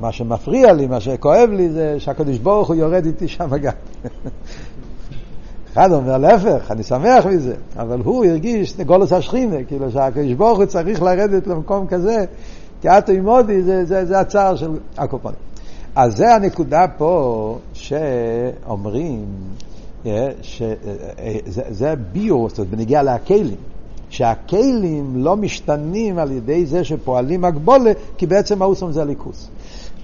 [0.00, 3.72] מה שמפריע לי, מה שכואב לי, זה שהקדוש ברוך הוא יורד איתי שם גם.
[5.72, 10.66] אחד אומר להפך, אני שמח מזה, אבל הוא הרגיש גולוס השכינה, כאילו שהקדוש ברוך הוא
[10.66, 12.24] צריך לרדת למקום כזה,
[12.80, 15.38] כי את תימודי זה, זה, זה הצער של הקופונים.
[15.94, 19.24] אז זה הנקודה פה שאומרים,
[20.06, 23.56] אה, שזה אה, ביו, זאת אומרת, בנגיע להכלים.
[24.10, 29.48] שהכלים לא משתנים על ידי זה שפועלים הגבולה, כי בעצם האוסום זה הליכוס.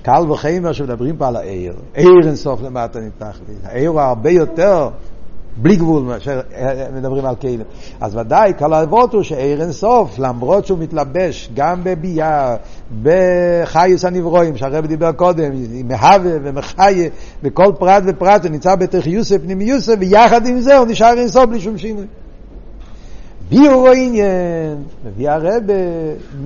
[0.03, 4.89] קל וחיימר שמדברים פה על העיר, עיר אינסוף למטה נתח לי, העיר הוא הרבה יותר
[5.57, 6.41] בלי גבול מאשר
[6.95, 7.61] מדברים על כלים.
[8.01, 12.57] אז ודאי, כל האבות הוא שעיר אינסוף, למרות שהוא מתלבש גם בביאה,
[13.03, 15.53] בחיוס הנברואים, שהרב דיבר קודם,
[15.85, 17.09] מהווה ומחיה,
[17.43, 21.79] בכל פרט ופרט, הוא נמצא בתחיוסף פנימיוסף, ויחד עם זה הוא נשאר אינסוף בלי שום
[21.79, 22.07] שינוי.
[23.49, 25.75] ביור העניין, מביא הרבה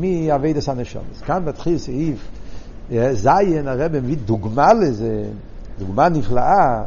[0.01, 1.21] מאביידס הנשומס.
[1.27, 2.29] כאן מתחיל סעיף
[2.93, 5.23] אה, זין, הרבה מביא דוגמה לזה,
[5.79, 6.83] דוגמה נפלאה,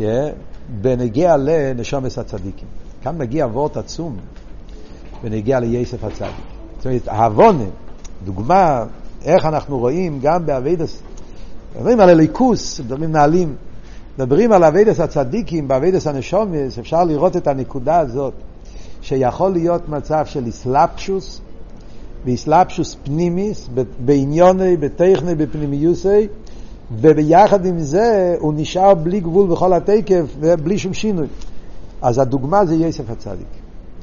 [0.00, 0.28] אה,
[0.80, 2.68] בנגיע לנשומס הצדיקים.
[3.02, 4.16] כאן מגיע וורט עצום
[5.22, 6.30] בנגיע ליסף הצדיק.
[6.76, 7.64] זאת אומרת, העוונה,
[8.24, 8.84] דוגמה,
[9.24, 11.02] איך אנחנו רואים גם באביידס,
[11.76, 13.54] מדברים על הליכוס, מדברים נעלים,
[14.18, 18.34] מדברים על אביידס הצדיקים, באביידס הנשומס, אפשר לראות את הנקודה הזאת.
[19.02, 21.40] שיכול להיות מצב של איסלאפשוס,
[22.24, 26.28] ואיסלאפשוס פנימיס, בעניוני, בטכני, בפנימיוסי,
[26.92, 31.26] וביחד עם זה הוא נשאר בלי גבול בכל התקף ובלי שום שינוי.
[32.02, 33.46] אז הדוגמה זה יסף הצדיק.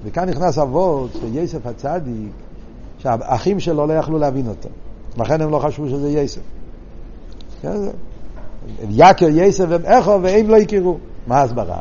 [0.04, 2.32] וכאן נכנס אבות של יסף הצדיק,
[2.98, 4.70] שהאחים שלו לא יכלו להבין אותו.
[5.18, 6.42] לכן הם לא חשבו שזה יסף.
[7.62, 7.76] כן,
[8.90, 10.98] יקר יסף הם איכו והם לא הכירו.
[11.28, 11.80] מה ההסברה?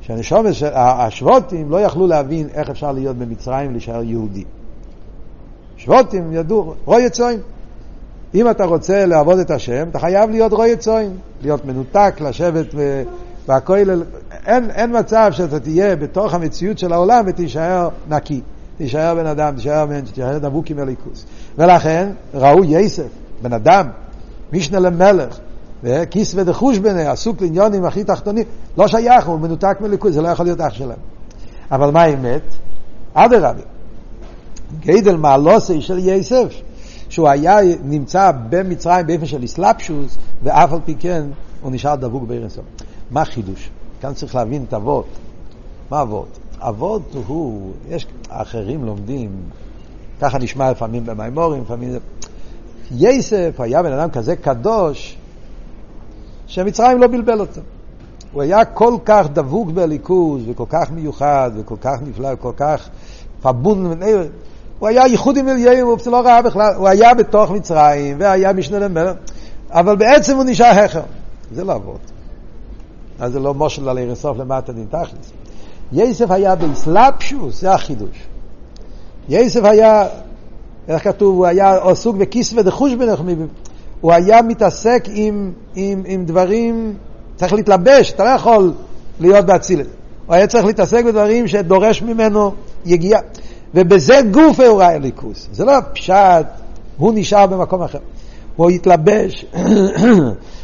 [0.00, 4.44] שהנשומת, השבוטים לא יכלו להבין איך אפשר להיות במצרים ולהישאר יהודי.
[5.76, 7.40] שבוטים ידעו, רוי צוין.
[8.34, 11.10] אם אתה רוצה לעבוד את השם, אתה חייב להיות רוי צוין,
[11.42, 12.66] להיות מנותק, לשבת
[13.48, 14.02] בכולל.
[14.46, 18.40] אין, אין מצב שאתה תהיה בתוך המציאות של העולם ותישאר נקי.
[18.78, 21.24] תישאר בן אדם, תישאר בן, תישאר דבוק עם הליכוס.
[21.58, 23.06] ולכן ראו יסף,
[23.42, 23.86] בן אדם,
[24.52, 25.38] משנה למלך,
[26.10, 28.44] כיסווה דחוש ביני, עסוק לעניונים הכי תחתונים,
[28.78, 30.98] לא שייך, הוא מנותק מליכוד, זה לא יכול להיות אח שלהם.
[31.70, 32.42] אבל מה האמת?
[33.14, 33.62] אדרבה.
[34.80, 36.54] גדל מעלוסי של יסף,
[37.14, 41.22] שהוא היה נמצא במצרים באופן של אסלאפשוס, ואף על פי כן
[41.62, 42.64] הוא נשאר דבוק בארנסון.
[43.10, 43.70] מה החידוש?
[44.00, 45.06] כאן צריך להבין את אבות.
[45.90, 46.38] מה אבות?
[46.60, 49.30] אבות הוא, יש אחרים לומדים,
[50.20, 51.92] ככה נשמע לפעמים במימורים, לפעמים.
[52.90, 55.16] יסף היה בן אדם כזה קדוש,
[56.46, 57.60] שמצרים לא בלבל אותו.
[58.32, 62.88] הוא היה כל כך דבוק בליכוז, וכל כך מיוחד, וכל כך נפלא, וכל כך
[63.42, 64.02] פבון,
[64.84, 68.78] הוא היה ייחוד עם אליהו, הוא לא ראה בכלל, הוא היה בתוך מצרים, והיה משנה
[68.78, 69.12] למלך,
[69.70, 71.02] אבל בעצם הוא נשאר הכר.
[71.52, 72.00] זה לא אבות.
[73.20, 75.32] אז זה לא מושל על ערסוף למטה דין תכלס.
[75.92, 78.26] יסף היה באסלאפשוס, זה החידוש.
[79.28, 80.06] יסף היה,
[80.88, 82.62] איך כתוב, הוא היה עסוק בכיסווה
[82.98, 83.34] בנחמי,
[84.00, 86.96] הוא היה מתעסק עם, עם, עם דברים,
[87.36, 88.72] צריך להתלבש, אתה לא יכול
[89.20, 89.86] להיות באצילת.
[90.26, 92.52] הוא היה צריך להתעסק בדברים שדורש ממנו
[92.84, 93.20] יגיעה.
[93.74, 95.48] ובזה גוף הוא ראה ליכוס.
[95.52, 96.46] זה לא פשט,
[96.96, 97.98] הוא נשאר במקום אחר.
[98.56, 99.46] הוא התלבש,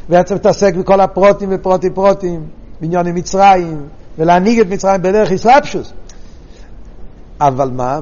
[0.09, 2.46] והיה צריך להתעסק בכל הפרוטים ופרוטים פרוטים,
[2.81, 3.87] בענייני מצרים,
[4.18, 5.92] ולהנהיג את מצרים בדרך אסלאפשוס.
[7.40, 8.01] אבל מה?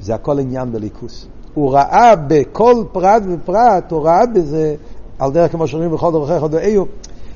[0.00, 1.26] זה הכל עניין בליכוס.
[1.54, 4.74] הוא ראה בכל פרט ופרט, הוא ראה בזה,
[5.18, 6.84] על דרך כמו שאומרים בכל דרכיך דאיו,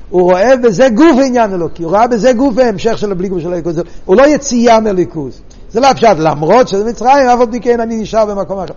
[0.09, 3.81] הוא רואה בזה גוף עניין אלוקי, הוא ראה בזה גוף ההמשך של הבלי של הליכוז,
[4.05, 5.41] הוא לא יציאה מליכוז.
[5.71, 8.73] זה לא פשוט, למרות שזה מצרים, אף על פי כן אני נשאר במקום אחר.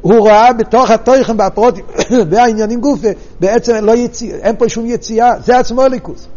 [0.00, 1.84] הוא ראה בתוך התוכן והפרוטים,
[2.30, 3.08] בעניינים גופה,
[3.40, 6.28] בעצם לא יציא, אין פה שום יציאה, זה עצמו ליכוז.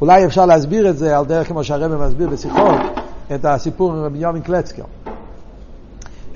[0.00, 2.80] אולי אפשר להסביר את זה על דרך כמו שהרבא מסביר בשיחות,
[3.34, 4.82] את הסיפור עם רבי יומין קלצקר.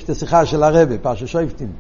[0.05, 1.73] את השיחה של הרבה, פרשת שויפטים,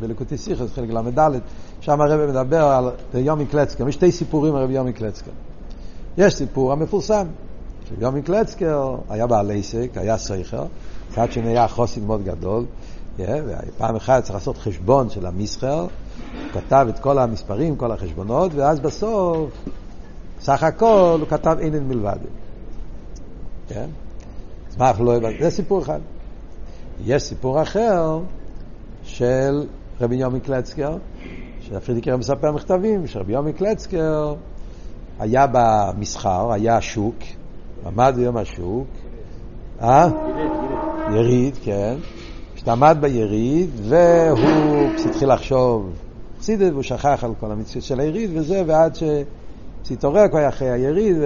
[0.00, 1.38] בלקוטי סיכס, חלק ל"ד,
[1.80, 3.88] שם הרבה מדבר על יומי קלצקר.
[3.88, 5.30] יש שתי סיפורים על רבי יומי קלצקר.
[6.18, 7.26] יש סיפור המפורסם,
[7.88, 10.66] שיומי קלצקר היה בעל עסק, היה סייכר,
[11.12, 12.64] אחד שנהיה חוסן מאוד גדול,
[13.78, 15.86] פעם אחת צריך לעשות חשבון של המסחר,
[16.52, 19.50] כתב את כל המספרים, כל החשבונות, ואז בסוף,
[20.40, 22.16] סך הכל, הוא כתב אינן מלבד.
[23.68, 23.86] כן?
[24.70, 25.18] אז מה אנחנו לא...
[25.40, 26.00] זה סיפור אחד.
[27.04, 28.18] יש סיפור אחר
[29.04, 29.66] של
[30.00, 30.96] רבי יומי קלצקר,
[31.60, 34.34] שפרידיקר מספר מכתבים, שרבי יומי קלצקר
[35.18, 37.16] היה במסחר, היה שוק,
[37.86, 38.86] עמד ביום השוק,
[39.80, 40.08] אה?
[41.14, 41.94] יריד, כן.
[42.54, 45.92] כשעמד ביריד, והוא התחיל לחשוב
[46.40, 48.98] חסידת, והוא שכח על כל המציאות של היריד וזה, ועד
[49.84, 51.16] שהתעורר כבר אחרי היריד,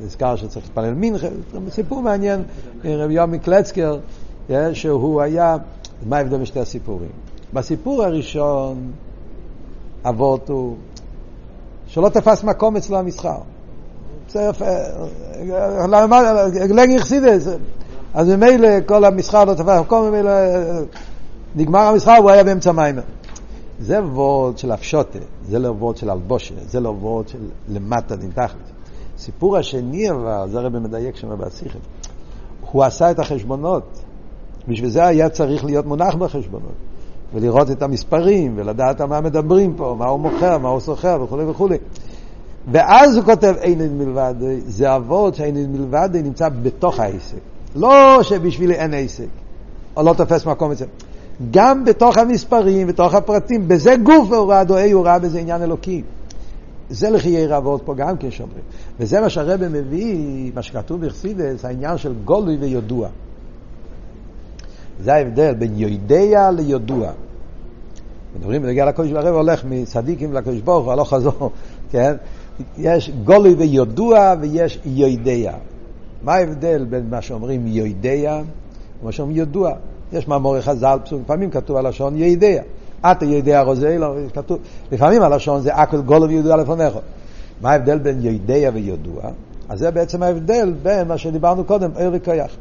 [0.00, 1.26] ונזכר שצריך להתפלל מנחה,
[1.70, 2.42] סיפור מעניין,
[2.84, 3.98] רבי יומי קלצקר,
[4.72, 5.56] שהוא היה,
[6.06, 7.10] מה ההבדל בין שתי הסיפורים?
[7.52, 8.92] בסיפור הראשון,
[10.04, 10.76] אבות הוא
[11.86, 13.38] שלא תפס מקום אצלו המסחר.
[16.70, 17.48] לגי חסידס,
[18.14, 20.30] אז ממילא כל המסחר לא תפס מקום, ממילא
[21.54, 23.02] נגמר המסחר והוא היה באמצע מיימר.
[23.80, 27.38] זה וורד של הפשוטה, זה לא וורד של אלבושה, זה לא וורד של
[27.68, 28.56] למטה דין תחת.
[29.18, 31.78] סיפור השני אבל, זה הרי מדייק שם בשיחה,
[32.72, 34.00] הוא עשה את החשבונות,
[34.68, 36.72] בשביל זה היה צריך להיות מונח בחשבונות.
[37.34, 41.44] ולראות את המספרים, ולדעת על מה מדברים פה, מה הוא מוכר, מה הוא סוחר וכולי
[41.44, 41.78] וכולי.
[42.68, 44.34] ואז הוא כותב אין מלבד,
[44.66, 47.38] זה אבות שאין מלבד נמצא בתוך העסק.
[47.76, 49.28] לא שבשבילי אין עסק,
[49.96, 50.84] או לא תופס מקום אצל.
[51.50, 56.02] גם בתוך המספרים, בתוך הפרטים, בזה גוף הוא ראה דואי, הוא ראה בזה עניין אלוקי.
[56.90, 58.62] זה לחיי רבות פה גם כן שאומרים.
[59.00, 63.08] וזה מה שהרבא מביא, מה שכתוב בחסידס, העניין של גולוי וידוע.
[65.00, 67.10] זה ההבדל בין יודע לידוע.
[68.38, 71.50] מדברים בנגיע לקודש ברוך הולך מצדיקים לקודש ברוך הוא, הלוך חזור,
[71.92, 72.14] כן?
[72.78, 75.52] יש גולוי וידוע ויש יודע.
[76.22, 78.40] מה ההבדל בין מה שאומרים יודע
[79.02, 79.72] ומה שאומרים ידוע?
[80.12, 82.62] יש מאמורי חז"ל, לפעמים כתוב הלשון יודע.
[83.00, 84.58] אתה יודע רוזי, לא, כתוב,
[84.92, 86.94] לפעמים הלשון זה אכל גולוי וידוע לפניך.
[87.60, 89.22] מה ההבדל בין יודע וידוע?
[89.68, 92.56] אז זה בעצם ההבדל בין מה שדיברנו קודם, ער וכיח.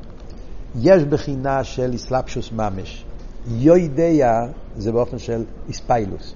[0.81, 3.05] יש בחינה של אסלאפשוס ממש.
[3.47, 4.45] יוידע
[4.77, 6.33] זה באופן של איספיילוס.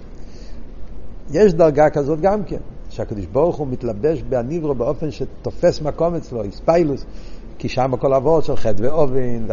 [1.32, 2.58] יש דרגה כזאת גם כן,
[2.96, 7.06] שהקדוש ברוך הוא מתלבש בהניברו באופן שתופס מקום אצלו, איספיילוס,
[7.58, 9.46] כי שם הכל עבוד של חטא ואובן,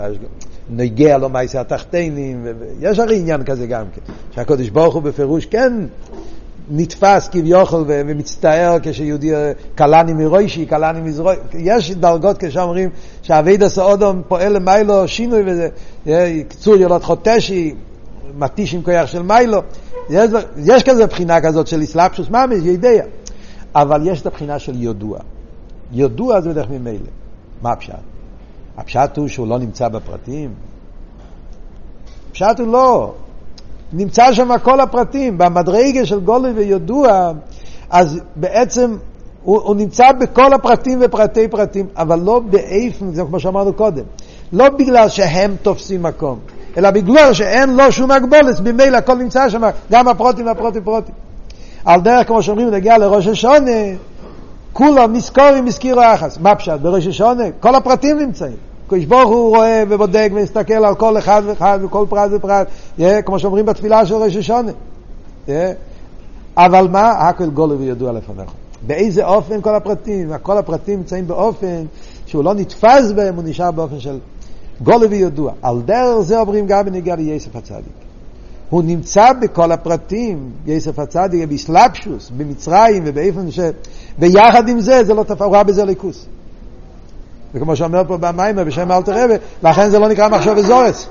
[0.70, 2.46] נגיע לו מייסי התחתינים,
[2.80, 5.72] יש הרי עניין כזה גם כן, שהקדוש ברוך הוא בפירוש כן
[6.70, 9.32] נתפס כביכול ומצטער כשיהודי
[9.74, 12.90] קלני מרוישי, קלני מזרוי, יש דרגות כשאומרים
[13.22, 15.68] שהאביד עשה אודום פועל למיילו שינוי וזה,
[16.48, 17.74] קצור ילוד חוטשי,
[18.38, 19.60] מתיש עם כוח של מיילו,
[20.10, 22.88] יש, יש כזה בחינה כזאת של אסלאפשוס ממש, ידע,
[23.74, 25.18] אבל יש את הבחינה של יודוע.
[25.92, 27.06] יודוע זה בדרך ממילא.
[27.62, 27.94] מה הפשט?
[28.76, 30.54] הפשט הוא שהוא לא נמצא בפרטים?
[32.30, 33.14] הפשט הוא לא.
[33.92, 35.38] נמצא שם כל הפרטים.
[35.38, 37.32] במדרגה של גולי וידוע,
[37.90, 38.96] אז בעצם
[39.42, 44.04] הוא, הוא נמצא בכל הפרטים ופרטי פרטים, אבל לא באיפן, זה כמו שאמרנו קודם.
[44.52, 46.38] לא בגלל שהם תופסים מקום,
[46.76, 51.14] אלא בגלל שאין לו שום הגבולת, ממילא הכל נמצא שם, גם הפרוטים והפרוטים פרוטים.
[51.84, 53.70] על דרך, כמו שאומרים, נגיע לראש השונה,
[54.72, 56.38] כולם נזכורים הזכירו יחס.
[56.38, 56.80] מה פשט?
[56.80, 58.56] בראש השונה, כל הפרטים נמצאים.
[58.86, 62.66] הקדוש ברוך הוא רואה ובודק ומסתכל על כל אחד ואחד וכל פרט ופרט,
[62.98, 64.70] yeah, כמו שאומרים בתפילה של ראש השונה.
[65.46, 65.50] Yeah.
[66.56, 67.10] אבל מה?
[67.10, 68.50] הכל גולו וידוע לפניך.
[68.86, 70.32] באיזה אופן כל הפרטים?
[70.42, 71.84] כל הפרטים נמצאים באופן
[72.26, 74.18] שהוא לא נתפס בהם, הוא נשאר באופן של
[74.82, 75.52] גולו וידוע.
[75.62, 78.09] על דרך זה אומרים גם בנגיע ליסף הצדיק.
[78.70, 83.60] הוא נמצא בכל הפרטים, יסף הצדיק, באסלאפשוס, במצרים ובאיפן ש...
[84.18, 86.26] ויחד עם זה, זה לא תפאורה בזה ליכוס.
[87.54, 91.08] וכמו שאומר פה במיימר בשם אלתר רבי, לכן זה לא נקרא מחשב וזורס.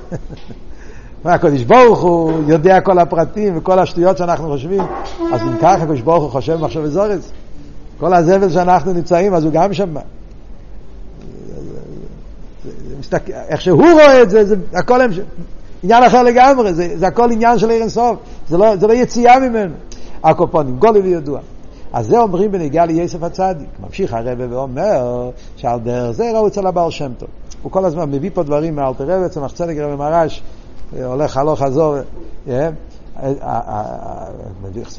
[1.25, 4.81] מה, הקדוש ברוך הוא יודע כל הפרטים וכל השטויות שאנחנו חושבים,
[5.33, 7.31] אז אם ככה הקדוש ברוך הוא חושב מחשב וזורס,
[7.99, 9.95] כל הזבל שאנחנו נמצאים, אז הוא גם שם.
[13.27, 15.11] איך שהוא רואה את זה, זה הכל הם...
[15.83, 19.39] עניין אחר לגמרי, זה, זה הכל עניין של ערן סוף, זה לא, זה לא יציאה
[19.39, 19.73] ממנו.
[20.23, 21.39] הקופונים, גולי וידוע.
[21.93, 23.69] אז זה אומרים בנגיעה ליסף הצדיק.
[23.79, 27.29] ממשיך הרבה ואומר שעל דרך זה ראו אצל הבעל שם טוב.
[27.61, 30.43] הוא כל הזמן מביא פה דברים מאלתר רבי, צמח צדק רבי מרש,
[31.03, 31.95] הולך הלוך חזור.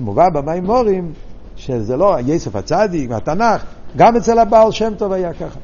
[0.01, 1.13] מובא במימורים
[1.57, 3.65] שזה לא יסף הצדיק מהתנ"ך,
[3.97, 5.59] גם אצל הבעל שם טוב היה ככה.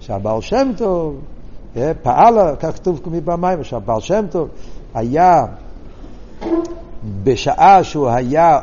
[0.00, 1.16] שהבעל שם טוב
[2.02, 4.48] פעל, כך כתוב במים, שהבעל שם טוב
[4.94, 5.44] היה
[7.22, 8.58] בשעה שהוא היה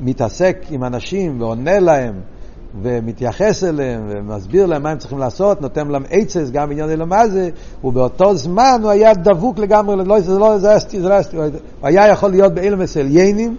[0.00, 2.20] מתעסק עם אנשים ועונה להם
[2.82, 7.28] ומתייחס אליהם ומסביר להם מה הם צריכים לעשות, נותן להם עצס גם בעניין אלו מה
[7.28, 7.50] זה,
[7.84, 11.44] ובאותו זמן הוא היה דבוק לגמרי, לא, זה לא, זה אסתי, זה לא אסתי, הוא
[11.82, 13.56] היה יכול להיות באילמס אליינים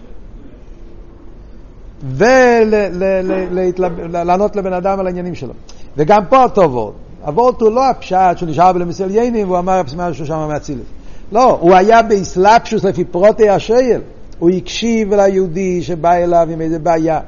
[4.11, 5.53] ולענות לבן אדם על העניינים שלו.
[5.97, 6.93] וגם פה אותו.
[7.25, 10.85] הוורט הוא לא הפשט שהוא נשאר בלמסל יינים והוא אמר משהו שם מהצילס.
[11.31, 14.01] לא, הוא היה באסלאפשוס לפי פרוטי השייל.
[14.39, 17.19] הוא הקשיב ליהודי שבא אליו עם איזה בעיה.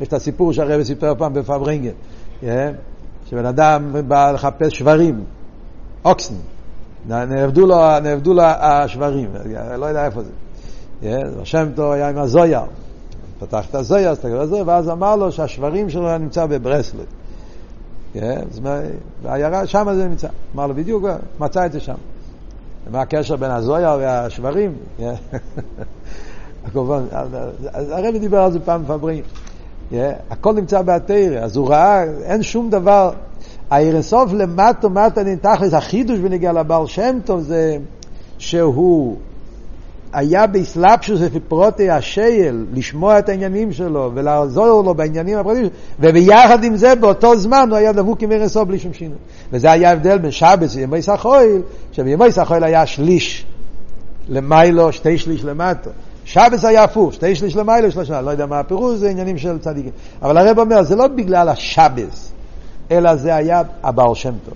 [0.00, 1.90] יש את הסיפור שהרבא סיפר פעם בפברינגן,
[2.42, 2.46] yeah,
[3.30, 5.24] שבן אדם בא לחפש שברים,
[6.04, 6.34] אוקסן,
[7.08, 9.30] נאבדו לו, נאבדו לו השברים,
[9.78, 10.30] לא יודע איפה זה.
[11.02, 12.60] Yeah, השם טוב היה עם הזויר,
[13.38, 14.14] פתח את הזויר,
[14.66, 17.06] ואז אמר לו שהשברים שלו נמצא בברסלב.
[19.22, 20.28] בעיירה, שם זה נמצא.
[20.54, 21.04] אמר לו, בדיוק,
[21.40, 21.94] מצא את זה שם.
[22.90, 24.72] מה הקשר בין הזויה והשברים?
[26.72, 27.02] כמובן,
[27.72, 29.22] הרבי דיבר על זה פעם בפברים.
[30.30, 33.12] הכל נמצא בתרא, אז הוא ראה, אין שום דבר.
[33.70, 37.78] האירסוף למטו מטה נתכלס, החידוש בנגיע לבעל שם טוב זה
[38.38, 39.16] שהוא
[40.12, 46.76] היה באסלאפשוס ופרוטי השייל, לשמוע את העניינים שלו ולעזור לו בעניינים הפרטיים שלו, וביחד עם
[46.76, 49.18] זה באותו זמן הוא היה דבוק עם ארסו בלי שום שינוי.
[49.52, 53.46] וזה היה ההבדל בין שבץ וימי סחויל, שבימי סחויל היה שליש
[54.28, 55.90] למיילו, שתי שליש למטו.
[56.24, 59.92] שבץ היה הפוך, שתי שליש למיילו, שלושה, לא יודע מה הפירוש, זה עניינים של צדיקים.
[60.22, 62.32] אבל הרב אומר, זה לא בגלל השבץ,
[62.90, 64.54] אלא זה היה הבעל שם טוב.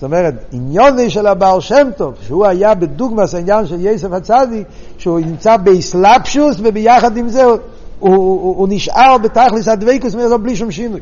[0.00, 4.66] זאת אומרת, עניוני של הבעל שם טוב, שהוא היה בדוגמס העניין של יסף הצדיק,
[4.98, 7.58] שהוא נמצא באסלאפשוס וביחד עם זה הוא,
[7.98, 11.00] הוא, הוא, הוא נשאר בתכלס הדבקוס בלי שום שינוי.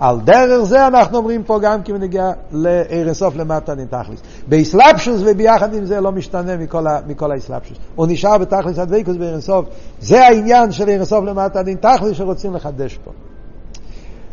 [0.00, 4.20] על דרך זה אנחנו אומרים פה גם כי נגיע לערסוף למטה נתכלס.
[4.48, 7.78] באסלאפשוס וביחד עם זה לא משתנה מכל, ה, מכל האסלאפשוס.
[7.94, 9.66] הוא נשאר בתכלס הדבקוס בערסוף.
[10.00, 13.10] זה העניין של ערסוף למטה נתכלס שרוצים לחדש פה.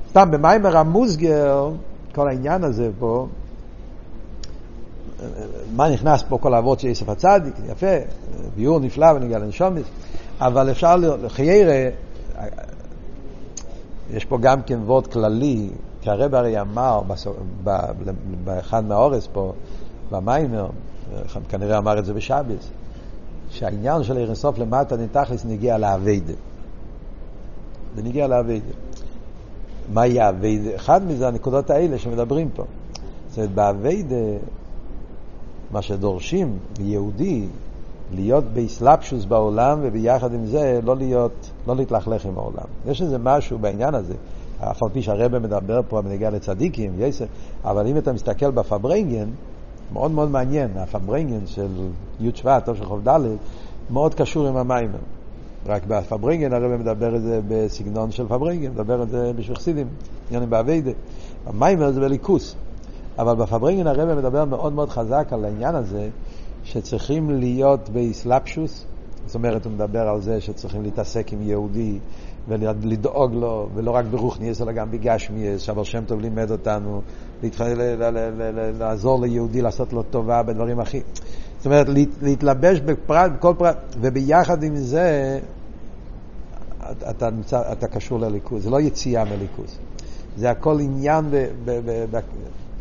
[0.09, 1.69] סתם במיימר המוסגר,
[2.15, 3.27] כל העניין הזה פה,
[5.75, 7.95] מה נכנס פה כל האבות של יסף הצדיק, יפה,
[8.55, 9.83] ביור נפלא ונגיע לנשומס,
[10.39, 11.89] אבל אפשר, לחיירה,
[14.11, 15.69] יש פה גם כן וורד כללי,
[16.01, 17.01] כי הרב הרי אמר
[18.43, 19.53] באחד מהאורס פה,
[20.11, 20.67] במיימר,
[21.49, 22.69] כנראה אמר את זה בשבס,
[23.49, 26.33] שהעניין של אירנסוף למטה נתכלס נגיע לאביידה.
[27.95, 28.71] זה נגיע לאביידה.
[29.93, 30.75] מה יהיה אביידה?
[30.75, 32.63] אחד מזה הנקודות האלה שמדברים פה.
[33.29, 34.15] זאת אומרת, באביידה
[35.73, 37.47] מה שדורשים מיהודי
[38.15, 42.65] להיות באסלאפשוס בעולם וביחד עם זה לא להיות, לא להתלכלך עם העולם.
[42.85, 44.13] יש איזה משהו בעניין הזה,
[44.59, 47.25] אף על פי שהרבא מדבר פה בנגיעה לצדיקים, יסר,
[47.63, 49.29] אבל אם אתה מסתכל בפברנגן,
[49.93, 51.67] מאוד מאוד מעניין, הפברנגן של
[52.19, 53.19] י' שבט, טוב של חוב ד',
[53.89, 54.99] מאוד קשור עם המיימר.
[55.65, 59.87] רק בפברנגן הרב מדבר את זה בסגנון של פברנגן, מדבר את זה בשביל חסידים,
[60.29, 60.91] עניינים באביידה.
[61.45, 62.55] המיימר זה בליכוס.
[63.19, 66.09] אבל בפברינגן הרב מדבר מאוד מאוד חזק על העניין הזה
[66.63, 68.85] שצריכים להיות באסלאפשוס,
[69.25, 71.99] זאת אומרת הוא מדבר על זה שצריכים להתעסק עם יהודי
[72.47, 77.01] ולדאוג לו, ולא רק ברוכניאס אלא גם בגשמיאס, שאבל שם טוב לימד אותנו
[78.79, 81.01] לעזור ליהודי, לעשות לו טובה בדברים הכי...
[81.57, 81.87] זאת אומרת,
[82.21, 85.39] להתלבש בפרט, בכל פרט, וביחד עם זה
[87.01, 89.77] אתה, אתה, אתה קשור לליכוז, זה לא יציאה מליכוז.
[90.37, 91.35] זה הכל עניין ב,
[91.65, 92.19] ב, ב, ב,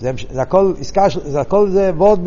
[0.02, 2.20] זה, זה הכל עסקה, זה הכל זה וורד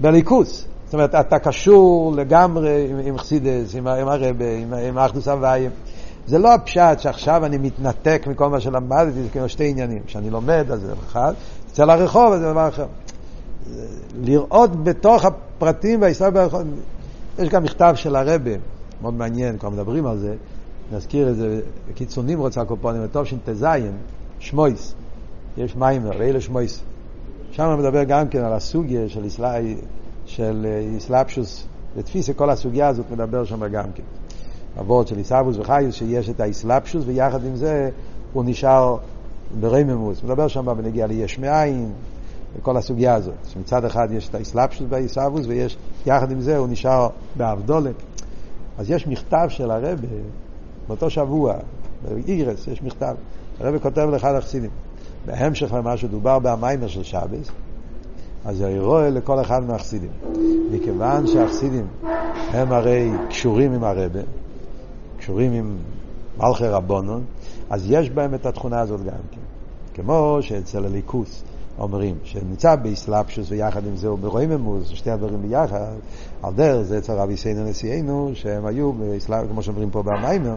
[0.00, 0.64] בליכוס.
[0.84, 5.70] זאת אומרת, אתה קשור לגמרי עם, עם חסידס, עם, עם הרבה, עם, עם האחדוס הוויים.
[6.26, 10.02] זה לא הפשט שעכשיו אני מתנתק מכל מה שלמדתי, זה כאילו שתי עניינים.
[10.06, 11.32] כשאני לומד, אז זה אחד,
[11.68, 12.86] יוצא לרחוב, אז זה דבר אחר.
[14.22, 16.62] לראות בתוך הפרטים והישראל ברחוב,
[17.38, 18.50] יש גם מכתב של הרבה,
[19.02, 20.34] מאוד מעניין, כבר מדברים על זה,
[20.92, 23.66] נזכיר את זה, בקיצור נמרוץ הקופונים, טוב ש"טז,
[24.38, 24.94] שמויס.
[25.58, 26.82] יש מיימר, ואלה שמויס.
[27.50, 29.54] שם מדבר גם כן על הסוגיה של, איסלה,
[30.26, 34.02] של איסלאפשוס, לתפיסה כל הסוגיה הזאת מדבר שם גם כן.
[34.80, 37.90] אבות של איסאבוס וחיוס, שיש את האיסלאפשוס, ויחד עם זה
[38.32, 38.96] הוא נשאר
[39.60, 40.22] ברממוס.
[40.22, 41.92] מדבר שם בנגיע ליש מאין,
[42.56, 43.34] וכל הסוגיה הזאת.
[43.48, 47.94] שמצד אחד יש את האיסלאפשוס באיסאבוס, ויש, יחד עם זה הוא נשאר באבדולק.
[48.78, 49.92] אז יש מכתב של הרבה,
[50.88, 51.54] באותו שבוע,
[52.02, 53.14] באיגרס יש מכתב.
[53.60, 54.70] הרבה כותב לאחד החסידים.
[55.28, 57.50] בהמשך למה שדובר במיימר של שבס,
[58.44, 60.10] אז רואה לכל אחד מהחסידים.
[60.72, 61.86] מכיוון שהחסידים
[62.50, 64.20] הם הרי קשורים עם הרבה,
[65.18, 65.76] קשורים עם
[66.38, 67.24] מלכי רבונון,
[67.70, 69.40] אז יש בהם את התכונה הזאת גם כן.
[69.94, 71.42] כמו שאצל הליכוס
[71.78, 75.92] אומרים, שנמצא באסלאפשוס ויחד עם זה הוא ברואים אמוז, שתי הדברים ביחד,
[76.42, 78.92] על דרך זה אצל רבי סיינו נשיאנו, שהם היו,
[79.50, 80.54] כמו שאומרים פה במיימר,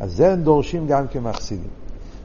[0.00, 1.70] אז זה הם דורשים גם כמחסידים.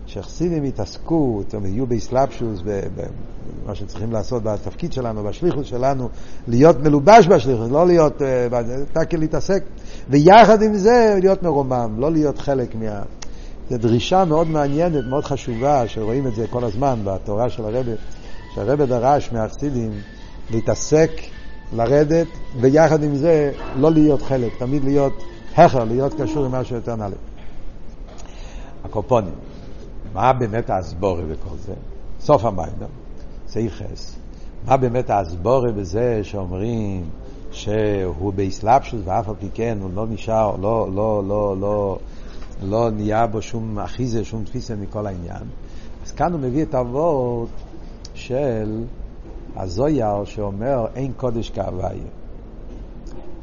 [0.08, 6.10] שחסידים יתעסקו, הם יהיו באסלאפשוס, במה שצריכים לעשות בתפקיד שלנו, בשליחות שלנו,
[6.48, 8.22] להיות מלובש בשליחות, לא להיות,
[8.94, 9.64] תקל להתעסק,
[10.10, 13.02] ויחד עם זה להיות מרומם, לא להיות חלק מה...
[13.70, 17.92] זו דרישה מאוד מעניינת, מאוד חשובה, שרואים את זה כל הזמן בתורה של הרבי,
[18.56, 19.92] שהרבי דרש מהחסידים
[20.52, 21.12] להתעסק
[21.74, 22.28] לרדת,
[22.62, 25.24] ויחד עם זה לא להיות חלק, תמיד להיות
[25.56, 27.16] הכר, להיות קשור עם משהו יותר נעלה.
[28.84, 29.34] הקופונים,
[30.16, 31.74] מה באמת האסבורי בכל זה?
[32.20, 32.74] סוף המים,
[33.48, 34.16] סעיף חס.
[34.66, 37.10] מה באמת האסבורי בזה שאומרים
[37.52, 41.98] שהוא באסלאפשוס ואף על פי כן הוא לא נשאר, לא, לא, לא, לא,
[42.64, 45.44] לא נהיה בו שום אחיזה, שום תפיסה מכל העניין.
[46.06, 47.50] אז כאן הוא מביא את האבות
[48.14, 48.84] של
[49.56, 52.10] הזויר שאומר אין קודש כהוויה.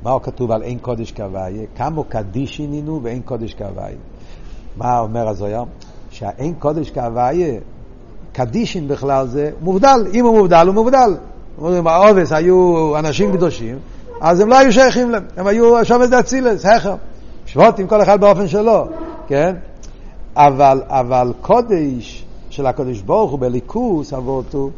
[0.02, 1.66] מה הוא כתוב על אין קודש כהוויה?
[1.76, 3.98] כמה קדישינינו ואין קודש כהוויה.
[4.76, 5.62] מה אומר הזויר?
[6.12, 7.54] שהאין קודש כהוויה,
[8.32, 10.06] קדישין בכלל זה מובדל.
[10.14, 11.16] אם הוא מובדל, הוא מובדל.
[11.58, 13.78] אומרים, העובס היו אנשים קדושים,
[14.20, 16.94] אז הם לא היו שייכים להם, הם היו שומץ דאצילס, הכר.
[17.46, 18.86] שבוטים כל אחד באופן שלו,
[19.26, 19.56] כן?
[20.36, 24.70] אבל, אבל קודש של הקודש ברוך הוא בליכוס אבותו,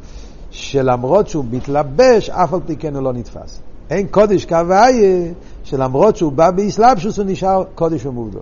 [0.51, 3.61] שלמרות שהוא מתלבש, אף על פי כן הוא לא נתפס.
[3.91, 5.33] אין קודש כהוויה,
[5.65, 8.39] שלמרות שהוא בא באסלאפשוס הוא נשאר קודש ומובדל.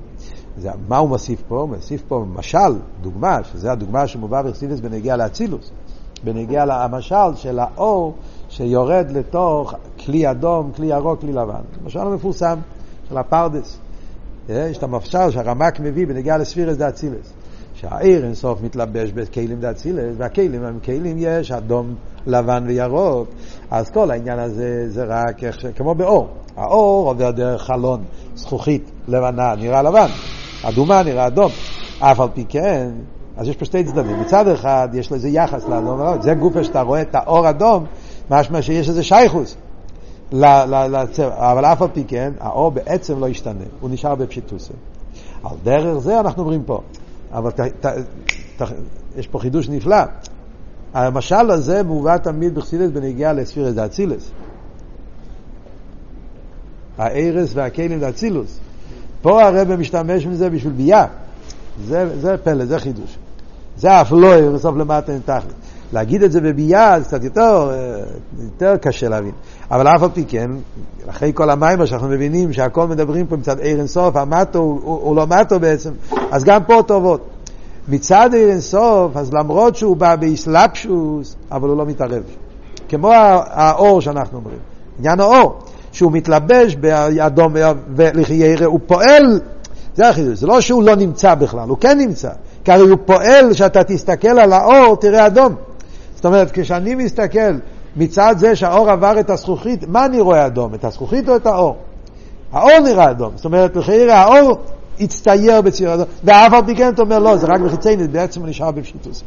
[0.57, 1.61] זה, מה הוא מוסיף פה?
[1.61, 5.71] הוא מוסיף פה משל, דוגמה, שזה הדוגמה שמובא בחסידס בנגיע לאצילוס.
[6.25, 8.15] בנגיע למשל של האור
[8.49, 9.75] שיורד לתוך
[10.05, 11.61] כלי אדום, כלי ירוק, כלי לבן.
[11.85, 12.59] משל המפורסם
[13.09, 13.79] של הפרדס.
[14.51, 17.33] אה, יש את המפשל שהרמק מביא בנגיע לספירס דאצילס.
[17.75, 21.95] שהעיר אינסוף מתלבש בכלים דאצילס, והכלים הם כלים יש אדום,
[22.27, 23.29] לבן וירוק.
[23.71, 25.41] אז כל העניין הזה זה רק
[25.77, 26.29] כמו באור.
[26.57, 30.09] האור עובר דרך חלון, זכוכית לבנה, נראה לבן.
[30.63, 31.53] אדומה נראה אדום.
[31.99, 32.91] אף על פי כן,
[33.37, 34.21] אז יש פה שתי צדדים.
[34.21, 36.23] מצד אחד יש לזה יחס לאדום ולאדום.
[36.23, 37.85] זה גופה שאתה רואה את האור אדום,
[38.31, 39.57] משמע שיש איזה שייכוס.
[40.33, 44.75] אבל אף על פי כן, האור בעצם לא ישתנה, הוא נשאר בפשיטוסה.
[45.45, 46.81] על דרך זה אנחנו אומרים פה.
[47.33, 47.87] אבל ת, ת,
[48.57, 48.63] ת,
[49.17, 49.97] יש פה חידוש נפלא.
[50.95, 54.31] המשל הזה מובא תמיד בחסידס בנגיעה לספירס דאצילס.
[56.99, 58.61] הארס והכלים דאצילוס.
[59.23, 61.07] פה הרב משתמש מזה בשביל ביאה.
[61.87, 63.18] זה, זה פלא, זה חידוש.
[63.77, 65.55] זה אף לא בסוף למטה אין תכלית.
[65.93, 67.70] להגיד את זה בביאה זה קצת יותר,
[68.43, 69.33] יותר קשה להבין.
[69.70, 70.51] אבל אף על פי כן,
[71.11, 75.27] אחרי כל המים שאנחנו מבינים שהכל מדברים פה מצד עיר אינסוף, המטו הוא, הוא, לא
[75.27, 75.91] מטו בעצם,
[76.31, 77.29] אז גם פה טובות.
[77.89, 82.23] מצד עיר אינסוף, אז למרות שהוא בא באסלאפשוס, אבל הוא לא מתערב.
[82.89, 84.59] כמו האור שאנחנו אומרים,
[84.99, 85.59] עניין האור,
[85.93, 87.53] שהוא מתלבש באדום
[87.97, 89.40] ולחיירה, הוא פועל,
[89.95, 92.30] זה החידוש, זה לא שהוא לא נמצא בכלל, הוא כן נמצא,
[92.64, 95.55] כי הרי הוא פועל, שאתה תסתכל על האור, תראה אדום.
[96.14, 97.53] זאת אומרת, כשאני מסתכל
[97.97, 100.74] מצד זה שהאור עבר את הזכוכית, מה אני רואה אדום?
[100.74, 101.76] את הזכוכית או את האור?
[102.53, 103.32] האור נראה אדום.
[103.36, 104.59] זאת אומרת, לחייר האור
[105.01, 108.70] הצטייר בציר אדום, ואף על פי כן אתה אומר, לא, זה רק בחיציינת, בעצם נשאר
[108.70, 109.22] בפשיטוס.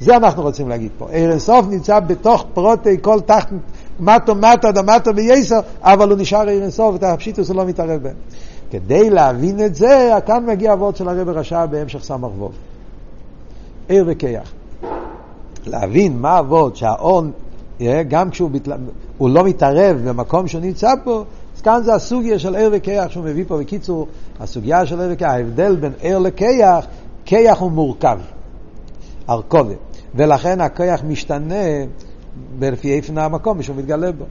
[0.00, 1.08] זה אנחנו רוצים להגיד פה.
[1.12, 3.48] ערן סוף נמצא בתוך פרוטי כל תחת
[4.00, 8.14] מטו מטו דמטו וייסר, אבל הוא נשאר ערן סוף, את הפשיטוס הוא לא מתערב בהם.
[8.70, 12.52] כדי להבין את זה, כאן מגיע אבות של הרב רשע בהמשך סמ"ך ווב.
[13.88, 14.52] עיר וכיח.
[15.66, 17.22] להבין מה אבות שהאור,
[18.08, 18.72] גם כשהוא מתל...
[19.20, 21.24] לא מתערב במקום שהוא נמצא פה,
[21.56, 23.58] אז כאן זה הסוגיה של ער וכיח שהוא מביא פה.
[23.58, 24.06] בקיצור,
[24.40, 26.86] הסוגיה של ער וכיח, ההבדל בין ער לכיח,
[27.24, 28.18] כיח הוא מורכב,
[29.28, 29.74] ארכובה,
[30.14, 31.64] ולכן הכיח משתנה
[32.60, 34.24] לפי איפן המקום שהוא מתגלה בו.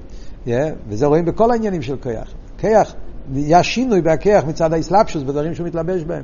[0.46, 0.50] Yeah,
[0.90, 2.34] וזה רואים בכל העניינים של כיח.
[2.58, 2.94] כיח,
[3.32, 6.24] נהיה שינוי בהכיח מצד האסלאפשוס בדברים שהוא מתלבש בהם.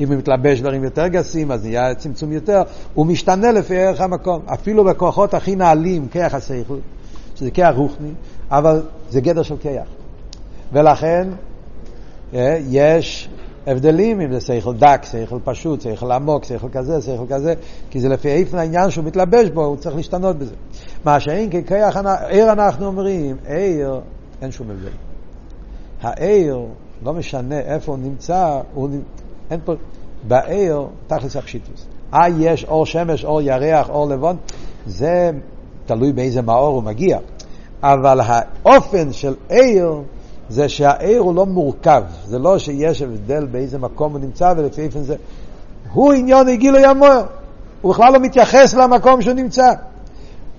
[0.00, 2.62] אם הוא מתלבש דברים יותר גסים, אז נהיה צמצום יותר.
[2.94, 4.42] הוא משתנה לפי ערך המקום.
[4.46, 6.78] אפילו בכוחות הכי נעלים, כיח השכל,
[7.34, 8.10] שזה כיח רוחני,
[8.50, 9.88] אבל זה גדר של כיח.
[10.72, 11.28] ולכן
[12.68, 13.28] יש
[13.66, 17.54] הבדלים אם זה שכל דק, שכל פשוט, שכל עמוק, שכל כזה, שכל כזה,
[17.90, 20.54] כי זה לפי איפן העניין שהוא מתלבש בו, הוא צריך להשתנות בזה.
[21.04, 21.96] מה שאין ככיח,
[22.28, 24.00] עיר אנחנו אומרים, עיר,
[24.42, 24.88] אין שום הבדל.
[26.02, 26.58] העיר,
[27.02, 28.88] לא משנה איפה הוא נמצא, הוא,
[29.50, 29.72] אין פה,
[30.28, 31.86] בעיר, תכלס הפשיטוס.
[32.14, 34.36] אה, יש אור שמש, אור ירח, אור לבון,
[34.86, 35.30] זה
[35.86, 37.18] תלוי באיזה מאור הוא מגיע.
[37.82, 39.92] אבל האופן של עיר,
[40.48, 45.02] זה שהעיר הוא לא מורכב, זה לא שיש הבדל באיזה מקום הוא נמצא ולפי איפן
[45.02, 45.16] זה.
[45.92, 47.08] הוא עניון הגילו ימור,
[47.80, 49.72] הוא בכלל לא מתייחס למקום שהוא נמצא.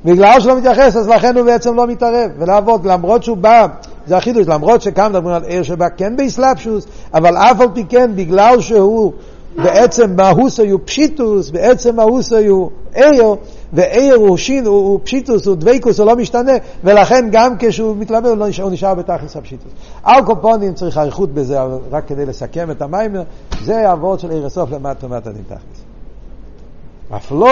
[0.05, 2.31] בגלל שהוא לא מתייחס, אז לכן הוא בעצם לא מתערב.
[2.38, 3.67] ולעבוד, למרות שהוא בא,
[4.07, 8.11] זה החידוש, למרות שכאן מדברים על עיר שבא כן באסלאפשוס, אבל אף על פי כן,
[8.15, 9.13] בגלל שהוא
[9.55, 13.35] בעצם מהוסו הוא פשיטוס, בעצם מהוסו הוא עיר,
[13.74, 16.51] ועיר הוא שין, הוא, פשיטוס, הוא דבייקוס, הוא לא משתנה,
[16.84, 19.72] ולכן גם כשהוא מתלבא הוא, לא הוא נשאר בתכלס הפשיטוס.
[20.03, 23.24] על קופונים צריך אריכות בזה, אבל רק כדי לסכם את המיימר,
[23.63, 25.84] זה העבוד של עיר הסוף למטה ומטה נמתכלס.
[27.15, 27.51] אף לא...